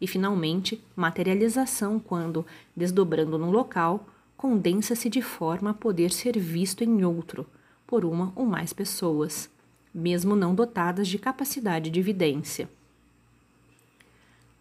E, 0.00 0.06
finalmente, 0.06 0.82
materialização 0.96 1.98
quando, 1.98 2.46
desdobrando 2.74 3.36
num 3.36 3.50
local, 3.50 4.06
condensa-se 4.36 5.10
de 5.10 5.20
forma 5.20 5.70
a 5.70 5.74
poder 5.74 6.12
ser 6.12 6.38
visto 6.38 6.82
em 6.82 7.04
outro, 7.04 7.46
por 7.86 8.04
uma 8.04 8.32
ou 8.34 8.46
mais 8.46 8.72
pessoas, 8.72 9.50
mesmo 9.92 10.34
não 10.34 10.54
dotadas 10.54 11.06
de 11.08 11.18
capacidade 11.18 11.90
de 11.90 12.00
vidência. 12.00 12.68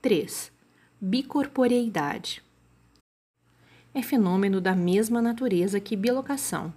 3. 0.02 0.50
Bicorporeidade. 1.02 2.42
É 3.94 4.02
fenômeno 4.02 4.62
da 4.62 4.74
mesma 4.74 5.22
natureza 5.22 5.78
que 5.82 5.94
bilocação, 5.94 6.74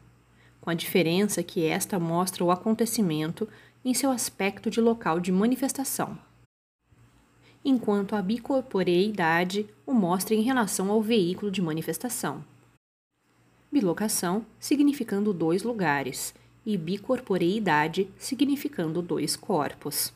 com 0.61 0.71
a 0.71 0.75
diferença 0.75 1.41
que 1.41 1.65
esta 1.65 2.01
mostra 2.01 2.43
o 2.43 2.51
acontecimento 2.51 3.49
em 3.85 3.95
seu 3.95 4.11
aspecto 4.11 4.69
de 4.69 4.81
local 4.81 5.21
de 5.21 5.31
manifestação, 5.31 6.19
enquanto 7.65 8.17
a 8.17 8.23
bicorporeidade 8.23 9.69
o 9.87 9.93
mostra 9.93 10.35
em 10.35 10.43
relação 10.43 10.91
ao 10.91 11.01
veículo 11.01 11.49
de 11.53 11.63
manifestação. 11.63 12.45
Bilocação 13.71 14.45
significando 14.59 15.33
dois 15.33 15.63
lugares 15.63 16.35
e 16.67 16.77
bicorporeidade 16.77 18.11
significando 18.19 19.01
dois 19.01 19.37
corpos 19.37 20.13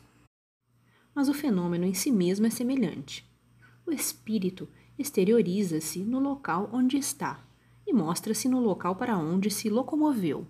mas 1.17 1.31
o 1.31 1.35
fenômeno 1.35 1.87
em 1.87 1.95
si 1.95 2.11
mesmo 2.11 2.47
é 2.47 2.51
semelhante. 2.51 3.27
O 3.87 3.91
espírito 3.91 4.69
exterioriza-se 4.99 6.01
no 6.01 6.19
local 6.19 6.69
onde 6.71 6.99
está 6.99 7.43
e 7.87 7.93
mostra-se 7.93 8.51
no 8.51 8.61
local 8.61 8.97
para 8.97 9.17
onde 9.17 9.51
se 9.51 9.71
locomoveu. 9.71 10.47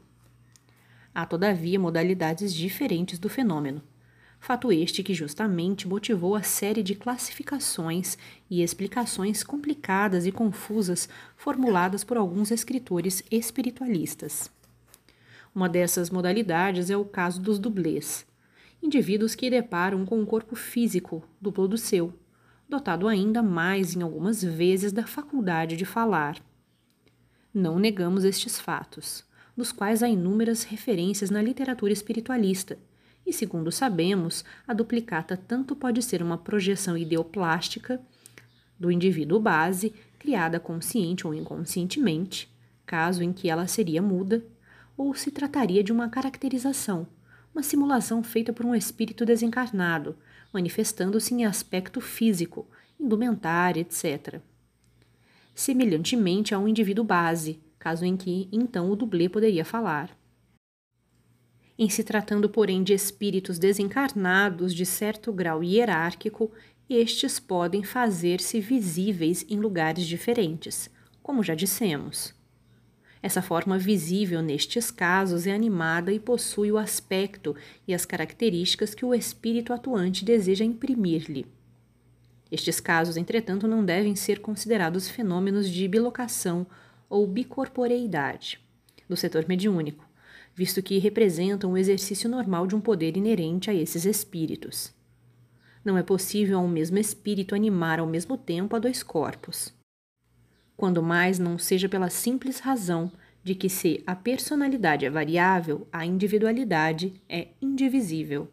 Há, 1.15 1.25
todavia, 1.25 1.79
modalidades 1.79 2.53
diferentes 2.53 3.17
do 3.17 3.29
fenômeno. 3.29 3.81
Fato 4.41 4.73
este 4.73 5.05
que 5.05 5.15
justamente 5.15 5.87
motivou 5.87 6.35
a 6.35 6.43
série 6.43 6.83
de 6.83 6.97
classificações 6.97 8.19
e 8.51 8.61
explicações 8.61 9.45
complicadas 9.45 10.27
e 10.27 10.33
confusas 10.33 11.09
formuladas 11.37 12.03
por 12.03 12.17
alguns 12.17 12.51
escritores 12.51 13.23
espiritualistas. 13.31 14.51
Uma 15.55 15.69
dessas 15.69 16.11
modalidades 16.11 16.91
é 16.91 16.97
o 16.97 17.05
caso 17.05 17.41
dos 17.41 17.59
dublês, 17.59 18.27
indivíduos 18.83 19.35
que 19.35 19.51
deparam 19.51 20.05
com 20.05 20.19
um 20.21 20.27
corpo 20.27 20.55
físico 20.55 21.23
duplo 21.41 21.67
do 21.67 21.79
seu, 21.79 22.13
dotado 22.69 23.09
ainda 23.09 23.43
mais 23.43 23.95
em 23.95 24.03
algumas 24.03 24.43
vezes 24.43 24.93
da 24.93 25.07
faculdade 25.07 25.77
de 25.77 25.85
falar. 25.85 26.37
Não 27.53 27.79
negamos 27.79 28.25
estes 28.25 28.61
fatos, 28.61 29.25
dos 29.57 29.73
quais 29.73 30.03
há 30.03 30.09
inúmeras 30.09 30.65
referências 30.65 31.31
na 31.31 31.41
literatura 31.41 31.93
espiritualista, 31.93 32.79
e 33.27 33.33
segundo 33.33 33.73
sabemos, 33.73 34.45
a 34.69 34.73
duplicata 34.73 35.37
tanto 35.37 35.75
pode 35.75 36.03
ser 36.03 36.23
uma 36.23 36.39
projeção 36.39 36.97
ideoplástica 36.97 38.01
do 38.79 38.91
indivíduo 38.91 39.41
base, 39.41 39.93
criada 40.19 40.61
consciente 40.61 41.27
ou 41.27 41.35
inconscientemente, 41.35 42.49
caso 42.85 43.23
em 43.23 43.33
que 43.33 43.49
ela 43.49 43.67
seria 43.67 44.01
muda, 44.01 44.45
ou 44.97 45.15
se 45.15 45.31
trataria 45.31 45.83
de 45.83 45.93
uma 45.93 46.09
caracterização, 46.09 47.07
uma 47.57 47.63
simulação 47.63 48.23
feita 48.23 48.53
por 48.53 48.67
um 48.67 48.75
espírito 48.75 49.25
desencarnado, 49.25 50.15
manifestando-se 50.53 51.33
em 51.33 51.47
aspecto 51.47 52.03
físico, 52.03 52.69
indumentária, 53.01 53.81
etc. 53.81 54.43
Semelhantemente 55.55 56.55
a 56.55 56.59
um 56.59 56.69
indivíduo 56.69 57.03
base, 57.03 57.59
caso 57.79 58.05
em 58.05 58.15
que 58.15 58.47
então 58.53 58.91
o 58.91 58.95
dublê 58.95 59.27
poderia 59.27 59.65
falar. 59.65 60.15
Em 61.79 61.89
se 61.89 62.05
tratando, 62.05 62.47
porém, 62.47 62.83
de 62.83 62.93
espíritos 62.93 63.59
desencarnados 63.59 64.75
de 64.75 64.85
certo 64.85 65.33
grau 65.33 65.65
hierárquico, 65.65 66.53
estes 66.91 67.41
podem 67.41 67.83
fazer-se 67.83 68.61
visíveis 68.61 69.47
em 69.49 69.59
lugares 69.59 70.05
diferentes, 70.05 70.91
como 71.23 71.43
já 71.43 71.55
dissemos. 71.55 72.35
Essa 73.27 73.43
forma 73.43 73.77
visível 73.77 74.41
nestes 74.41 74.89
casos 74.89 75.49
é 75.49 75.53
animada 75.53 76.13
e 76.13 76.21
possui 76.21 76.71
o 76.71 76.79
aspecto 76.79 77.57
e 77.85 77.93
as 77.93 78.05
características 78.05 78.95
que 78.95 79.05
o 79.05 79.13
espírito 79.13 79.73
atuante 79.73 80.25
deseja 80.25 80.65
imprimir-lhe. 80.65 81.45
Estes 82.53 82.79
casos, 82.79 83.17
entretanto, 83.17 83.67
não 83.67 83.85
devem 83.85 84.15
ser 84.15 84.39
considerados 84.39 85.09
fenômenos 85.09 85.69
de 85.69 85.89
bilocação 85.89 86.65
ou 87.11 87.27
bicorporeidade 87.27 88.61
do 89.09 89.17
setor 89.17 89.45
mediúnico, 89.49 90.09
visto 90.55 90.81
que 90.81 90.99
representam 90.99 91.73
o 91.73 91.77
exercício 91.77 92.31
normal 92.31 92.65
de 92.65 92.77
um 92.77 92.81
poder 92.81 93.17
inerente 93.17 93.69
a 93.69 93.75
esses 93.75 94.05
espíritos. 94.05 94.95
Não 95.85 95.99
é 95.99 96.03
possível 96.05 96.61
a 96.61 96.63
um 96.63 96.69
mesmo 96.69 96.97
espírito 96.97 97.57
animar 97.57 97.99
ao 97.99 98.07
mesmo 98.07 98.39
tempo 98.39 98.77
a 98.77 98.79
dois 98.79 99.03
corpos. 99.03 99.75
Quando 100.77 101.03
mais 101.03 101.39
não 101.39 101.59
seja 101.59 101.89
pela 101.89 102.11
simples 102.11 102.61
razão 102.61 103.11
de 103.43 103.55
que, 103.55 103.69
se 103.69 104.03
a 104.07 104.15
personalidade 104.15 105.07
é 105.07 105.11
variável, 105.11 105.87
a 105.93 106.05
individualidade 106.05 107.15
é 107.29 107.49
indivisível. 107.63 108.49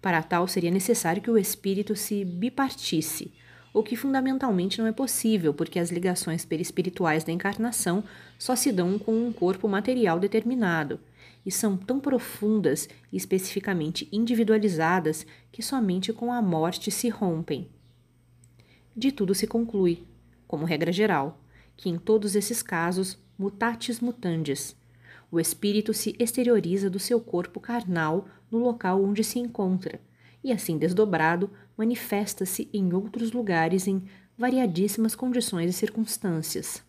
Para 0.00 0.22
tal, 0.22 0.46
seria 0.46 0.70
necessário 0.70 1.20
que 1.20 1.30
o 1.30 1.36
espírito 1.36 1.96
se 1.96 2.24
bipartisse, 2.24 3.32
o 3.72 3.82
que 3.82 3.96
fundamentalmente 3.96 4.78
não 4.78 4.86
é 4.86 4.92
possível, 4.92 5.52
porque 5.52 5.80
as 5.80 5.90
ligações 5.90 6.44
perispirituais 6.44 7.24
da 7.24 7.32
encarnação 7.32 8.04
só 8.38 8.54
se 8.54 8.70
dão 8.70 8.98
com 8.98 9.26
um 9.26 9.32
corpo 9.32 9.68
material 9.68 10.20
determinado 10.20 11.00
e 11.44 11.50
são 11.50 11.76
tão 11.76 11.98
profundas 11.98 12.88
e 13.12 13.16
especificamente 13.16 14.08
individualizadas 14.12 15.26
que 15.50 15.62
somente 15.62 16.12
com 16.12 16.32
a 16.32 16.40
morte 16.40 16.90
se 16.90 17.08
rompem. 17.08 17.68
De 18.96 19.10
tudo 19.10 19.34
se 19.34 19.46
conclui, 19.46 20.04
como 20.54 20.64
regra 20.64 20.92
geral, 20.92 21.40
que 21.76 21.90
em 21.90 21.98
todos 21.98 22.36
esses 22.36 22.62
casos, 22.62 23.18
mutatis 23.36 23.98
mutandis, 23.98 24.76
o 25.28 25.40
espírito 25.40 25.92
se 25.92 26.14
exterioriza 26.16 26.88
do 26.88 27.00
seu 27.00 27.20
corpo 27.20 27.58
carnal 27.58 28.28
no 28.48 28.58
local 28.58 29.02
onde 29.02 29.24
se 29.24 29.40
encontra, 29.40 30.00
e 30.44 30.52
assim 30.52 30.78
desdobrado, 30.78 31.50
manifesta-se 31.76 32.70
em 32.72 32.94
outros 32.94 33.32
lugares 33.32 33.88
em 33.88 34.04
variadíssimas 34.38 35.16
condições 35.16 35.70
e 35.70 35.72
circunstâncias, 35.72 36.84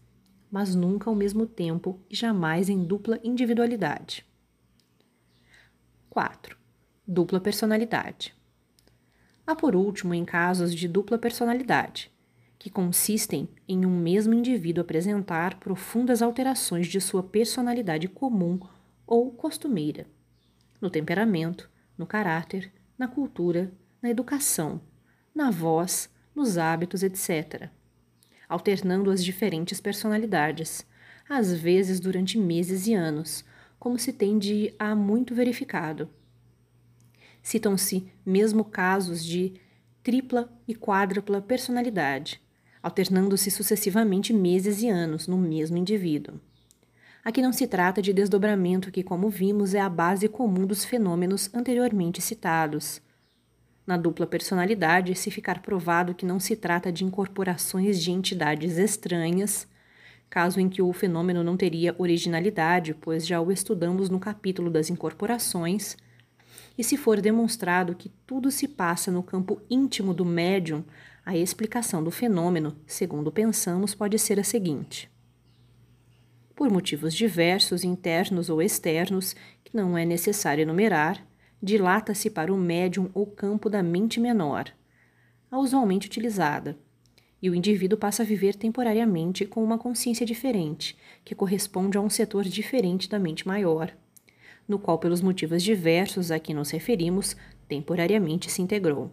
mas 0.51 0.75
nunca 0.75 1.09
ao 1.09 1.15
mesmo 1.15 1.47
tempo 1.47 1.99
e 2.07 2.15
jamais 2.15 2.69
em 2.69 2.83
dupla 2.83 3.19
individualidade. 3.23 4.23
4. 6.07 6.55
Dupla 7.07 7.39
personalidade. 7.39 8.31
Há, 9.47 9.55
por 9.55 9.75
último, 9.75 10.13
em 10.13 10.23
casos 10.23 10.71
de 10.71 10.87
dupla 10.87 11.17
personalidade, 11.17 12.13
que 12.65 12.69
consistem 12.71 13.47
em 13.67 13.85
um 13.85 13.95
mesmo 13.95 14.33
indivíduo 14.33 14.81
apresentar 14.81 15.59
profundas 15.59 16.23
alterações 16.23 16.87
de 16.87 16.99
sua 16.99 17.21
personalidade 17.21 18.07
comum 18.07 18.59
ou 19.05 19.31
costumeira, 19.31 20.07
no 20.81 20.89
temperamento, 20.89 21.69
no 21.95 22.07
caráter, 22.07 22.73
na 22.97 23.07
cultura, 23.07 23.71
na 24.01 24.09
educação, 24.09 24.81
na 25.31 25.51
voz, 25.51 26.09
nos 26.33 26.57
hábitos, 26.57 27.03
etc., 27.03 27.69
alternando 28.49 29.11
as 29.11 29.23
diferentes 29.23 29.79
personalidades, 29.79 30.87
às 31.29 31.53
vezes 31.53 31.99
durante 31.99 32.35
meses 32.35 32.87
e 32.87 32.95
anos, 32.95 33.45
como 33.77 33.99
se 33.99 34.11
tem 34.11 34.39
de 34.39 34.73
há 34.79 34.95
muito 34.95 35.35
verificado. 35.35 36.09
Citam-se 37.43 38.11
mesmo 38.25 38.65
casos 38.65 39.23
de 39.23 39.53
tripla 40.01 40.51
e 40.67 40.73
quádrupla 40.73 41.43
personalidade, 41.43 42.43
alternando-se 42.85 43.49
sucessivamente 43.49 44.31
meses 44.31 44.83
e 44.83 44.87
anos 44.87 45.27
no 45.27 45.39
mesmo 45.39 45.75
indivíduo. 45.75 46.39
Aqui 47.23 47.41
não 47.41 47.51
se 47.51 47.65
trata 47.65 47.99
de 47.99 48.13
desdobramento 48.13 48.91
que, 48.91 49.01
como 49.01 49.27
vimos, 49.27 49.73
é 49.73 49.79
a 49.79 49.89
base 49.89 50.27
comum 50.29 50.67
dos 50.67 50.85
fenômenos 50.85 51.49
anteriormente 51.51 52.21
citados. 52.21 53.01
Na 53.87 53.97
dupla 53.97 54.27
personalidade, 54.27 55.15
se 55.15 55.31
ficar 55.31 55.63
provado 55.63 56.13
que 56.13 56.27
não 56.27 56.39
se 56.39 56.55
trata 56.55 56.91
de 56.91 57.03
incorporações 57.03 57.99
de 57.99 58.11
entidades 58.11 58.77
estranhas, 58.77 59.67
caso 60.29 60.59
em 60.59 60.69
que 60.69 60.83
o 60.83 60.93
fenômeno 60.93 61.43
não 61.43 61.57
teria 61.57 61.95
originalidade, 61.97 62.93
pois 62.93 63.25
já 63.25 63.41
o 63.41 63.51
estudamos 63.51 64.11
no 64.11 64.19
capítulo 64.19 64.69
das 64.69 64.91
incorporações, 64.91 65.97
e 66.77 66.83
se 66.83 66.97
for 66.97 67.19
demonstrado 67.19 67.95
que 67.95 68.09
tudo 68.27 68.51
se 68.51 68.67
passa 68.67 69.11
no 69.11 69.23
campo 69.23 69.59
íntimo 69.71 70.13
do 70.13 70.23
médium, 70.23 70.83
a 71.25 71.35
explicação 71.35 72.03
do 72.03 72.11
fenômeno, 72.11 72.77
segundo 72.85 73.31
pensamos, 73.31 73.95
pode 73.95 74.19
ser 74.19 74.39
a 74.39 74.43
seguinte. 74.43 75.09
Por 76.55 76.69
motivos 76.69 77.15
diversos, 77.15 77.83
internos 77.83 78.47
ou 78.47 78.61
externos, 78.61 79.35
que 79.63 79.75
não 79.75 79.97
é 79.97 80.05
necessário 80.05 80.61
enumerar, 80.61 81.25
dilata-se 81.61 82.29
para 82.29 82.53
o 82.53 82.57
médium 82.57 83.09
o 83.13 83.25
campo 83.25 83.71
da 83.71 83.81
mente 83.81 84.19
menor, 84.19 84.71
a 85.49 85.57
usualmente 85.57 86.07
utilizada, 86.07 86.77
e 87.41 87.49
o 87.49 87.55
indivíduo 87.55 87.97
passa 87.97 88.21
a 88.21 88.25
viver 88.25 88.55
temporariamente 88.55 89.45
com 89.45 89.63
uma 89.63 89.79
consciência 89.79 90.25
diferente, 90.25 90.95
que 91.23 91.33
corresponde 91.33 91.97
a 91.97 92.01
um 92.01 92.09
setor 92.09 92.43
diferente 92.43 93.09
da 93.09 93.17
mente 93.17 93.47
maior, 93.47 93.91
no 94.67 94.77
qual, 94.77 94.99
pelos 94.99 95.21
motivos 95.21 95.63
diversos 95.63 96.29
a 96.29 96.39
que 96.39 96.53
nos 96.53 96.69
referimos, 96.69 97.35
temporariamente 97.67 98.51
se 98.51 98.61
integrou. 98.61 99.11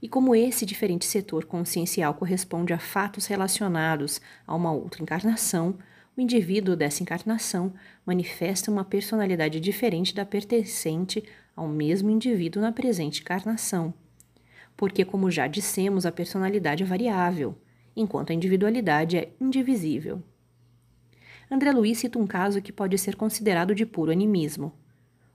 E 0.00 0.08
como 0.08 0.34
esse 0.34 0.64
diferente 0.64 1.04
setor 1.04 1.44
consciencial 1.44 2.14
corresponde 2.14 2.72
a 2.72 2.78
fatos 2.78 3.26
relacionados 3.26 4.20
a 4.46 4.54
uma 4.54 4.72
outra 4.72 5.02
encarnação, 5.02 5.76
o 6.16 6.20
indivíduo 6.20 6.76
dessa 6.76 7.02
encarnação 7.02 7.72
manifesta 8.04 8.70
uma 8.70 8.84
personalidade 8.84 9.60
diferente 9.60 10.14
da 10.14 10.24
pertencente 10.24 11.22
ao 11.54 11.68
mesmo 11.68 12.10
indivíduo 12.10 12.62
na 12.62 12.72
presente 12.72 13.20
encarnação 13.20 13.92
porque, 14.78 15.04
como 15.04 15.28
já 15.28 15.48
dissemos, 15.48 16.06
a 16.06 16.12
personalidade 16.12 16.84
é 16.84 16.86
variável, 16.86 17.58
enquanto 17.96 18.30
a 18.30 18.34
individualidade 18.34 19.16
é 19.18 19.32
indivisível. 19.40 20.22
André 21.50 21.72
Luiz 21.72 21.98
cita 21.98 22.16
um 22.16 22.28
caso 22.28 22.62
que 22.62 22.70
pode 22.70 22.96
ser 22.96 23.16
considerado 23.16 23.74
de 23.74 23.84
puro 23.84 24.12
animismo: 24.12 24.72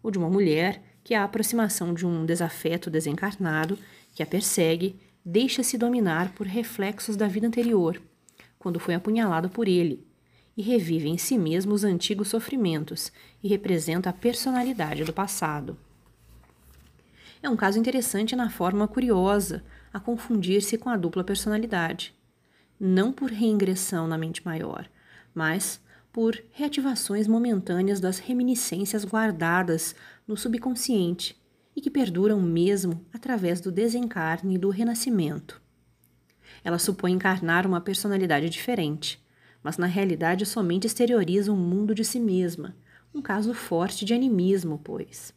o 0.01 0.09
de 0.09 0.17
uma 0.17 0.29
mulher 0.29 0.81
que, 1.03 1.13
à 1.13 1.25
aproximação 1.25 1.93
de 1.93 2.05
um 2.07 2.25
desafeto 2.25 2.89
desencarnado 2.89 3.77
que 4.13 4.21
a 4.21 4.25
persegue, 4.25 4.99
deixa-se 5.25 5.77
dominar 5.77 6.33
por 6.33 6.45
reflexos 6.45 7.15
da 7.15 7.27
vida 7.27 7.47
anterior, 7.47 8.01
quando 8.59 8.79
foi 8.79 8.93
apunhalada 8.93 9.49
por 9.49 9.67
ele, 9.67 10.05
e 10.55 10.61
revive 10.61 11.09
em 11.09 11.17
si 11.17 11.37
mesmo 11.37 11.73
os 11.73 11.83
antigos 11.83 12.27
sofrimentos 12.27 13.11
e 13.43 13.47
representa 13.47 14.09
a 14.09 14.13
personalidade 14.13 15.03
do 15.03 15.11
passado. 15.11 15.77
É 17.41 17.49
um 17.49 17.55
caso 17.55 17.79
interessante 17.79 18.35
na 18.35 18.49
forma 18.49 18.87
curiosa 18.87 19.63
a 19.91 19.99
confundir-se 19.99 20.77
com 20.77 20.89
a 20.89 20.95
dupla 20.95 21.23
personalidade. 21.23 22.13
Não 22.79 23.11
por 23.11 23.31
reingressão 23.31 24.07
na 24.07 24.17
mente 24.17 24.45
maior, 24.45 24.89
mas 25.33 25.81
por 26.11 26.41
reativações 26.51 27.27
momentâneas 27.27 27.99
das 27.99 28.19
reminiscências 28.19 29.03
guardadas 29.03 29.95
no 30.27 30.37
subconsciente 30.37 31.35
e 31.75 31.81
que 31.81 31.89
perduram 31.89 32.41
mesmo 32.41 33.05
através 33.13 33.59
do 33.59 33.71
desencarne 33.71 34.55
e 34.55 34.57
do 34.57 34.69
renascimento. 34.69 35.61
Ela 36.63 36.79
supõe 36.79 37.11
encarnar 37.11 37.65
uma 37.67 37.81
personalidade 37.81 38.49
diferente, 38.49 39.23
mas 39.61 39.77
na 39.77 39.85
realidade 39.85 40.45
somente 40.45 40.87
exterioriza 40.87 41.51
um 41.51 41.57
mundo 41.57 41.95
de 41.95 42.03
si 42.03 42.19
mesma, 42.19 42.75
um 43.13 43.21
caso 43.21 43.53
forte 43.53 44.05
de 44.05 44.13
animismo, 44.13 44.79
pois. 44.83 45.33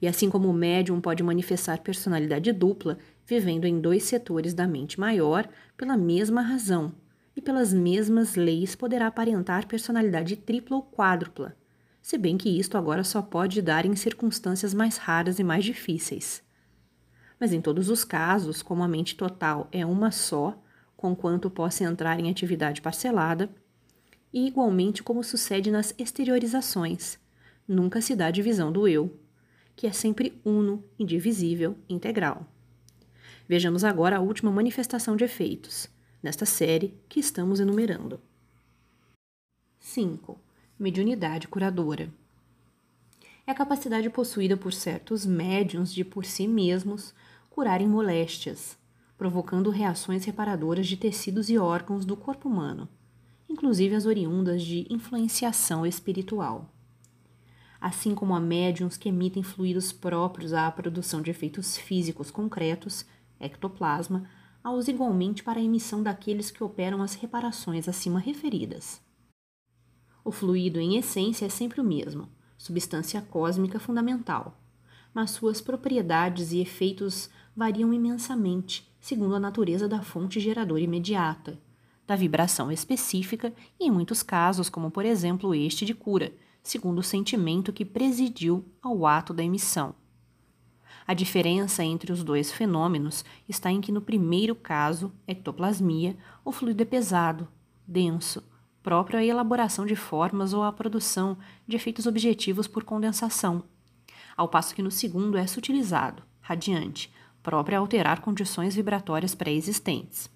E 0.00 0.06
assim 0.06 0.30
como 0.30 0.48
o 0.48 0.52
médium 0.52 1.00
pode 1.00 1.22
manifestar 1.22 1.78
personalidade 1.78 2.52
dupla, 2.52 2.98
vivendo 3.26 3.64
em 3.64 3.80
dois 3.80 4.04
setores 4.04 4.54
da 4.54 4.66
mente 4.66 4.98
maior, 4.98 5.48
pela 5.76 5.96
mesma 5.96 6.40
razão 6.40 6.94
e 7.34 7.40
pelas 7.40 7.72
mesmas 7.72 8.34
leis 8.34 8.74
poderá 8.74 9.08
aparentar 9.08 9.66
personalidade 9.66 10.36
tripla 10.36 10.76
ou 10.76 10.82
quádrupla, 10.82 11.56
se 12.08 12.16
bem 12.16 12.38
que 12.38 12.48
isto 12.48 12.78
agora 12.78 13.04
só 13.04 13.20
pode 13.20 13.60
dar 13.60 13.84
em 13.84 13.94
circunstâncias 13.94 14.72
mais 14.72 14.96
raras 14.96 15.38
e 15.38 15.44
mais 15.44 15.62
difíceis. 15.62 16.42
Mas 17.38 17.52
em 17.52 17.60
todos 17.60 17.90
os 17.90 18.02
casos, 18.02 18.62
como 18.62 18.82
a 18.82 18.88
mente 18.88 19.14
total 19.14 19.68
é 19.70 19.84
uma 19.84 20.10
só, 20.10 20.58
conquanto 20.96 21.50
possa 21.50 21.84
entrar 21.84 22.18
em 22.18 22.30
atividade 22.30 22.80
parcelada, 22.80 23.50
e 24.32 24.46
igualmente 24.46 25.02
como 25.02 25.22
sucede 25.22 25.70
nas 25.70 25.94
exteriorizações, 25.98 27.18
nunca 27.68 28.00
se 28.00 28.16
dá 28.16 28.30
divisão 28.30 28.72
do 28.72 28.88
eu 28.88 29.14
que 29.76 29.86
é 29.86 29.92
sempre 29.92 30.40
uno, 30.42 30.82
indivisível, 30.98 31.76
integral. 31.90 32.50
Vejamos 33.46 33.84
agora 33.84 34.16
a 34.16 34.20
última 34.20 34.50
manifestação 34.50 35.14
de 35.14 35.24
efeitos, 35.24 35.90
nesta 36.22 36.46
série 36.46 36.98
que 37.06 37.20
estamos 37.20 37.60
enumerando. 37.60 38.18
5. 39.78 40.47
Mediunidade 40.78 41.48
curadora. 41.48 42.08
é 43.44 43.50
a 43.50 43.54
capacidade 43.54 44.08
possuída 44.08 44.56
por 44.56 44.72
certos 44.72 45.26
médiums 45.26 45.92
de 45.92 46.04
por 46.04 46.24
si 46.24 46.46
mesmos 46.46 47.12
curarem 47.50 47.88
moléstias, 47.88 48.78
provocando 49.16 49.70
reações 49.70 50.24
reparadoras 50.24 50.86
de 50.86 50.96
tecidos 50.96 51.50
e 51.50 51.58
órgãos 51.58 52.04
do 52.04 52.16
corpo 52.16 52.48
humano, 52.48 52.88
inclusive 53.48 53.96
as 53.96 54.06
oriundas 54.06 54.62
de 54.62 54.86
influenciação 54.88 55.84
espiritual. 55.84 56.72
Assim 57.80 58.14
como 58.14 58.32
há 58.36 58.38
médiums 58.38 58.96
que 58.96 59.08
emitem 59.08 59.42
fluidos 59.42 59.92
próprios 59.92 60.52
à 60.52 60.70
produção 60.70 61.20
de 61.20 61.32
efeitos 61.32 61.76
físicos 61.76 62.30
concretos, 62.30 63.04
ectoplasma, 63.40 64.30
há-os 64.62 64.86
igualmente 64.86 65.42
para 65.42 65.58
a 65.58 65.62
emissão 65.62 66.04
daqueles 66.04 66.52
que 66.52 66.62
operam 66.62 67.02
as 67.02 67.14
reparações 67.14 67.88
acima 67.88 68.20
referidas. 68.20 69.07
O 70.28 70.30
fluido, 70.30 70.78
em 70.78 70.98
essência, 70.98 71.46
é 71.46 71.48
sempre 71.48 71.80
o 71.80 71.82
mesmo, 71.82 72.28
substância 72.58 73.22
cósmica 73.22 73.80
fundamental, 73.80 74.60
mas 75.14 75.30
suas 75.30 75.58
propriedades 75.62 76.52
e 76.52 76.60
efeitos 76.60 77.30
variam 77.56 77.94
imensamente, 77.94 78.86
segundo 79.00 79.34
a 79.34 79.40
natureza 79.40 79.88
da 79.88 80.02
fonte 80.02 80.38
geradora 80.38 80.82
imediata, 80.82 81.58
da 82.06 82.14
vibração 82.14 82.70
específica 82.70 83.54
e, 83.80 83.86
em 83.86 83.90
muitos 83.90 84.22
casos, 84.22 84.68
como 84.68 84.90
por 84.90 85.06
exemplo 85.06 85.54
este 85.54 85.86
de 85.86 85.94
cura, 85.94 86.30
segundo 86.62 86.98
o 86.98 87.02
sentimento 87.02 87.72
que 87.72 87.82
presidiu 87.82 88.62
ao 88.82 89.06
ato 89.06 89.32
da 89.32 89.42
emissão. 89.42 89.94
A 91.06 91.14
diferença 91.14 91.82
entre 91.82 92.12
os 92.12 92.22
dois 92.22 92.52
fenômenos 92.52 93.24
está 93.48 93.72
em 93.72 93.80
que, 93.80 93.90
no 93.90 94.02
primeiro 94.02 94.54
caso, 94.54 95.10
ectoplasmia, 95.26 96.18
o 96.44 96.52
fluido 96.52 96.82
é 96.82 96.84
pesado, 96.84 97.48
denso, 97.86 98.44
próprio 98.88 99.18
à 99.18 99.22
elaboração 99.22 99.84
de 99.84 99.94
formas 99.94 100.54
ou 100.54 100.62
à 100.62 100.72
produção 100.72 101.36
de 101.66 101.76
efeitos 101.76 102.06
objetivos 102.06 102.66
por 102.66 102.84
condensação, 102.84 103.62
ao 104.34 104.48
passo 104.48 104.74
que 104.74 104.80
no 104.80 104.90
segundo 104.90 105.36
é 105.36 105.46
sutilizado, 105.46 106.22
radiante, 106.40 107.12
própria 107.42 107.76
a 107.76 107.82
alterar 107.82 108.22
condições 108.22 108.74
vibratórias 108.74 109.34
pré-existentes. 109.34 110.30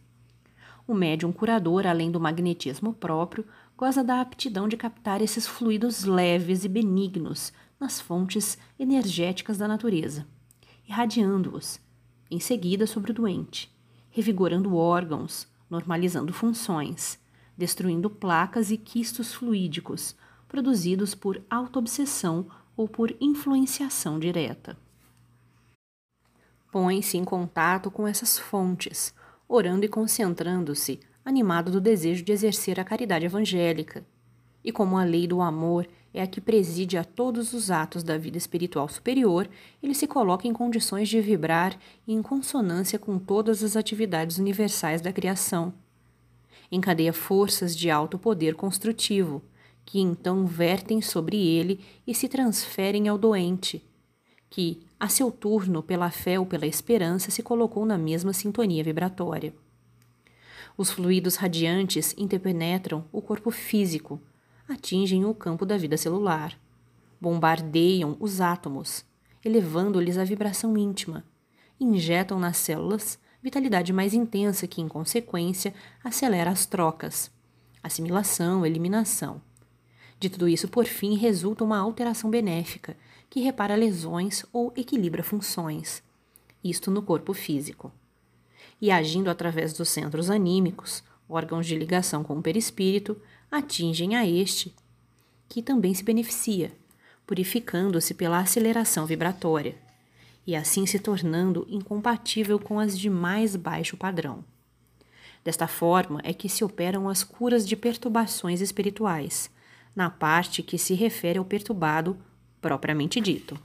O 0.87 0.93
médium 0.93 1.33
curador, 1.33 1.87
além 1.87 2.11
do 2.11 2.21
magnetismo 2.21 2.93
próprio, 2.93 3.47
goza 3.75 4.05
da 4.05 4.21
aptidão 4.21 4.69
de 4.69 4.77
captar 4.77 5.23
esses 5.23 5.47
fluidos 5.47 6.05
leves 6.05 6.62
e 6.62 6.69
benignos 6.69 7.55
nas 7.81 8.03
fontes 8.03 8.59
energéticas 8.79 9.57
da 9.57 9.67
natureza, 9.67 10.27
irradiando-os, 10.87 11.81
em 12.31 12.38
seguida 12.38 12.87
sobre 12.87 13.12
o 13.12 13.15
doente, 13.15 13.75
revigorando 14.11 14.77
órgãos, 14.77 15.49
normalizando 15.71 16.35
funções, 16.35 17.22
destruindo 17.57 18.11
placas 18.11 18.71
e 18.71 18.77
quistos 18.77 19.35
fluídicos, 19.35 20.15
produzidos 20.49 21.15
por 21.15 21.43
autoobsessão 21.49 22.47
ou 22.77 22.88
por 22.88 23.15
influenciação 23.21 24.19
direta 24.19 24.77
põe-se 26.73 27.19
em 27.19 27.25
contato 27.25 27.91
com 27.91 28.09
essas 28.09 28.38
fontes, 28.38 29.15
orando 29.47 29.85
e 29.85 29.88
concentrando-se, 29.88 30.99
animado 31.23 31.71
do 31.71 31.83
desejo 31.83 32.25
de 32.25 32.33
exercer 32.33 32.81
a 32.81 32.85
caridade 32.85 33.27
evangélica. 33.27 34.03
E 34.65 34.73
como 34.73 34.97
a 34.97 35.05
lei 35.05 35.27
do 35.27 35.43
amor 35.43 35.87
é 36.15 36.23
a 36.23 36.27
que 36.27 36.41
preside 36.41 36.97
a 36.97 37.05
todos 37.05 37.53
os 37.53 37.71
atos 37.71 38.03
da 38.03 38.17
vida 38.17 38.38
espiritual 38.38 38.88
superior, 38.88 39.49
ele 39.83 39.95
se 39.95 40.07
coloca 40.07 40.49
em 40.49 40.53
condições 40.53 41.11
de 41.11 41.21
vibrar 41.21 41.79
em 42.09 42.23
consonância 42.23 42.99
com 42.99 43.19
todas 43.19 43.62
as 43.62 43.77
atividades 43.77 44.38
universais 44.38 45.03
da 45.03 45.12
criação. 45.12 45.75
Encadeia 46.75 47.13
forças 47.13 47.77
de 47.77 47.91
alto 47.91 48.19
poder 48.19 48.55
construtivo, 48.55 49.43
que 49.85 50.01
então 50.01 50.47
vertem 50.47 51.03
sobre 51.03 51.37
ele 51.37 51.85
e 52.07 52.15
se 52.15 52.31
transferem 52.31 53.09
ao 53.09 53.19
doente, 53.19 53.87
que, 54.49 54.81
a 54.99 55.07
seu 55.07 55.31
turno, 55.31 55.83
pela 55.83 56.11
fé 56.11 56.41
ou 56.41 56.47
pela 56.47 56.67
esperança, 56.67 57.31
se 57.31 57.43
colocou 57.43 57.85
na 57.85 57.99
mesma 57.99 58.33
sintonia 58.33 58.83
vibratória. 58.83 59.55
Os 60.75 60.91
fluidos 60.91 61.37
radiantes 61.37 62.15
interpenetram 62.17 63.05
o 63.13 63.21
corpo 63.21 63.51
físico, 63.51 64.19
atingem 64.67 65.27
o 65.27 65.35
campo 65.35 65.67
da 65.67 65.77
vida 65.77 65.99
celular, 65.99 66.59
bombardeiam 67.21 68.17
os 68.19 68.41
átomos, 68.41 69.05
elevando-lhes 69.45 70.17
a 70.17 70.25
vibração 70.25 70.79
íntima, 70.79 71.23
injetam 71.79 72.39
nas 72.39 72.57
células 72.57 73.19
vitalidade 73.43 73.93
mais 73.93 74.15
intensa 74.15 74.67
que, 74.67 74.81
em 74.81 74.89
consequência, 74.89 75.75
acelera 76.05 76.51
as 76.51 76.65
trocas, 76.65 77.31
assimilação, 77.83 78.65
eliminação. 78.65 79.43
De 80.21 80.31
tudo 80.31 80.49
isso, 80.49 80.69
por 80.69 80.85
fim, 80.85 81.17
resulta 81.17 81.65
uma 81.65 81.79
alteração 81.79 82.31
benéfica 82.31 82.97
que 83.29 83.41
repara 83.41 83.75
lesões 83.75 84.45
ou 84.53 84.73
equilibra 84.77 85.25
funções, 85.25 86.03
isto 86.63 86.91
no 86.91 87.03
corpo 87.03 87.35
físico. 87.35 87.91
E 88.81 88.91
agindo 88.91 89.29
através 89.29 89.73
dos 89.73 89.89
centros 89.89 90.31
anímicos, 90.31 91.03
órgãos 91.29 91.67
de 91.67 91.75
ligação 91.75 92.23
com 92.23 92.39
o 92.39 92.43
perispírito, 92.43 93.21
atingem 93.51 94.15
a 94.15 94.27
este, 94.27 94.73
que 95.49 95.63
também 95.63 95.93
se 95.95 96.05
beneficia, 96.05 96.71
purificando-se 97.27 98.15
pela 98.15 98.39
aceleração 98.39 99.07
vibratória, 99.07 99.77
e 100.47 100.57
assim 100.57 100.87
se 100.87 100.99
tornando 100.99 101.67
incompatível 101.69 102.59
com 102.59 102.79
as 102.79 102.99
de 102.99 103.09
mais 103.09 103.57
baixo 103.57 103.97
padrão. 103.97 104.45
Desta 105.45 105.67
forma 105.67 106.21
é 106.23 106.33
que 106.33 106.49
se 106.49 106.65
operam 106.65 107.09
as 107.09 107.25
curas 107.25 107.67
de 107.67 107.77
perturbações 107.77 108.61
espirituais, 108.61 109.51
na 109.95 110.09
parte 110.09 110.63
que 110.63 110.79
se 110.79 110.95
refere 110.95 111.39
ao 111.39 111.45
perturbado 111.45 112.17
propriamente 112.61 113.21
dito. 113.21 113.59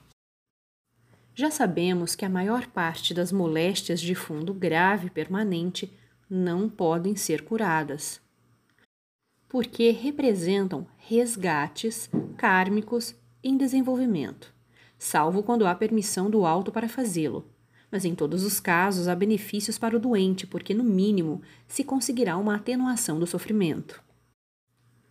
Já 1.36 1.52
sabemos 1.52 2.16
que 2.16 2.26
a 2.26 2.30
maior 2.30 2.66
parte 2.66 3.13
das 3.13 3.32
moléstias 3.32 4.02
de 4.02 4.16
fundo 4.16 4.54
grave 4.54 5.10
permanente 5.10 5.94
não 6.28 6.68
podem 6.68 7.16
ser 7.16 7.44
curadas, 7.44 8.20
porque 9.48 9.92
representam 9.92 10.88
resgates 10.98 12.10
kármicos 12.36 13.16
em 13.44 13.56
desenvolvimento, 13.56 14.54
salvo 14.97 15.43
quando 15.43 15.65
há 15.65 15.75
permissão 15.75 16.29
do 16.29 16.45
alto 16.45 16.71
para 16.71 16.89
fazê-lo. 16.89 17.45
Mas 17.91 18.05
em 18.05 18.13
todos 18.13 18.43
os 18.43 18.60
casos 18.60 19.07
há 19.07 19.15
benefícios 19.15 19.77
para 19.77 19.95
o 19.95 19.99
doente, 19.99 20.45
porque 20.45 20.73
no 20.73 20.83
mínimo 20.83 21.41
se 21.67 21.83
conseguirá 21.83 22.38
uma 22.38 22.55
atenuação 22.55 23.19
do 23.19 23.25
sofrimento. 23.27 24.03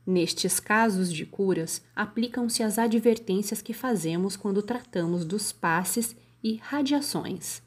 Nestes 0.06 0.60
casos 0.60 1.12
de 1.12 1.26
curas, 1.26 1.82
aplicam-se 1.94 2.62
as 2.62 2.78
advertências 2.78 3.60
que 3.60 3.72
fazemos 3.72 4.36
quando 4.36 4.62
tratamos 4.62 5.24
dos 5.24 5.50
passes 5.50 6.14
e 6.44 6.56
radiações. 6.62 7.60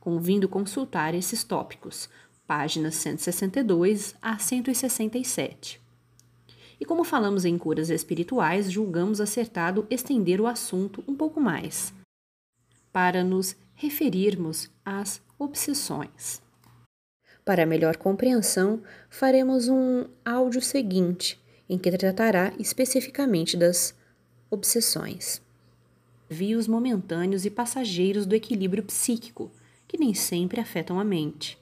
Convindo 0.00 0.48
consultar 0.48 1.14
esses 1.14 1.44
tópicos, 1.44 2.08
páginas 2.46 2.96
162 2.96 4.16
a 4.20 4.36
167. 4.38 5.85
E 6.80 6.84
como 6.84 7.04
falamos 7.04 7.44
em 7.44 7.56
curas 7.56 7.90
espirituais, 7.90 8.70
julgamos 8.70 9.20
acertado 9.20 9.86
estender 9.90 10.40
o 10.40 10.46
assunto 10.46 11.02
um 11.08 11.14
pouco 11.14 11.40
mais, 11.40 11.92
para 12.92 13.24
nos 13.24 13.56
referirmos 13.74 14.70
às 14.84 15.20
obsessões. 15.38 16.42
Para 17.44 17.64
melhor 17.64 17.96
compreensão, 17.96 18.82
faremos 19.08 19.68
um 19.68 20.06
áudio 20.24 20.60
seguinte 20.60 21.40
em 21.68 21.78
que 21.78 21.90
tratará 21.96 22.52
especificamente 22.58 23.56
das 23.56 23.94
obsessões. 24.50 25.40
Vios 26.28 26.66
momentâneos 26.66 27.44
e 27.44 27.50
passageiros 27.50 28.26
do 28.26 28.34
equilíbrio 28.34 28.82
psíquico, 28.82 29.52
que 29.86 29.98
nem 29.98 30.12
sempre 30.14 30.60
afetam 30.60 30.98
a 30.98 31.04
mente. 31.04 31.58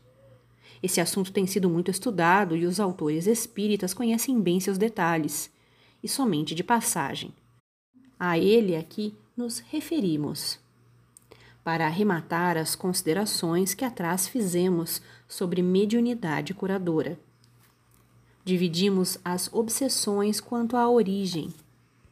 Esse 0.84 1.00
assunto 1.00 1.32
tem 1.32 1.46
sido 1.46 1.70
muito 1.70 1.90
estudado 1.90 2.54
e 2.54 2.66
os 2.66 2.78
autores 2.78 3.26
espíritas 3.26 3.94
conhecem 3.94 4.38
bem 4.38 4.60
seus 4.60 4.76
detalhes, 4.76 5.50
e 6.02 6.06
somente 6.06 6.54
de 6.54 6.62
passagem. 6.62 7.32
A 8.20 8.38
ele 8.38 8.76
aqui 8.76 9.14
nos 9.34 9.60
referimos. 9.60 10.58
Para 11.64 11.86
arrematar 11.86 12.58
as 12.58 12.76
considerações 12.76 13.72
que 13.72 13.82
atrás 13.82 14.28
fizemos 14.28 15.00
sobre 15.26 15.62
mediunidade 15.62 16.52
curadora. 16.52 17.18
Dividimos 18.44 19.16
as 19.24 19.50
obsessões 19.54 20.38
quanto 20.38 20.76
à 20.76 20.86
origem, 20.86 21.48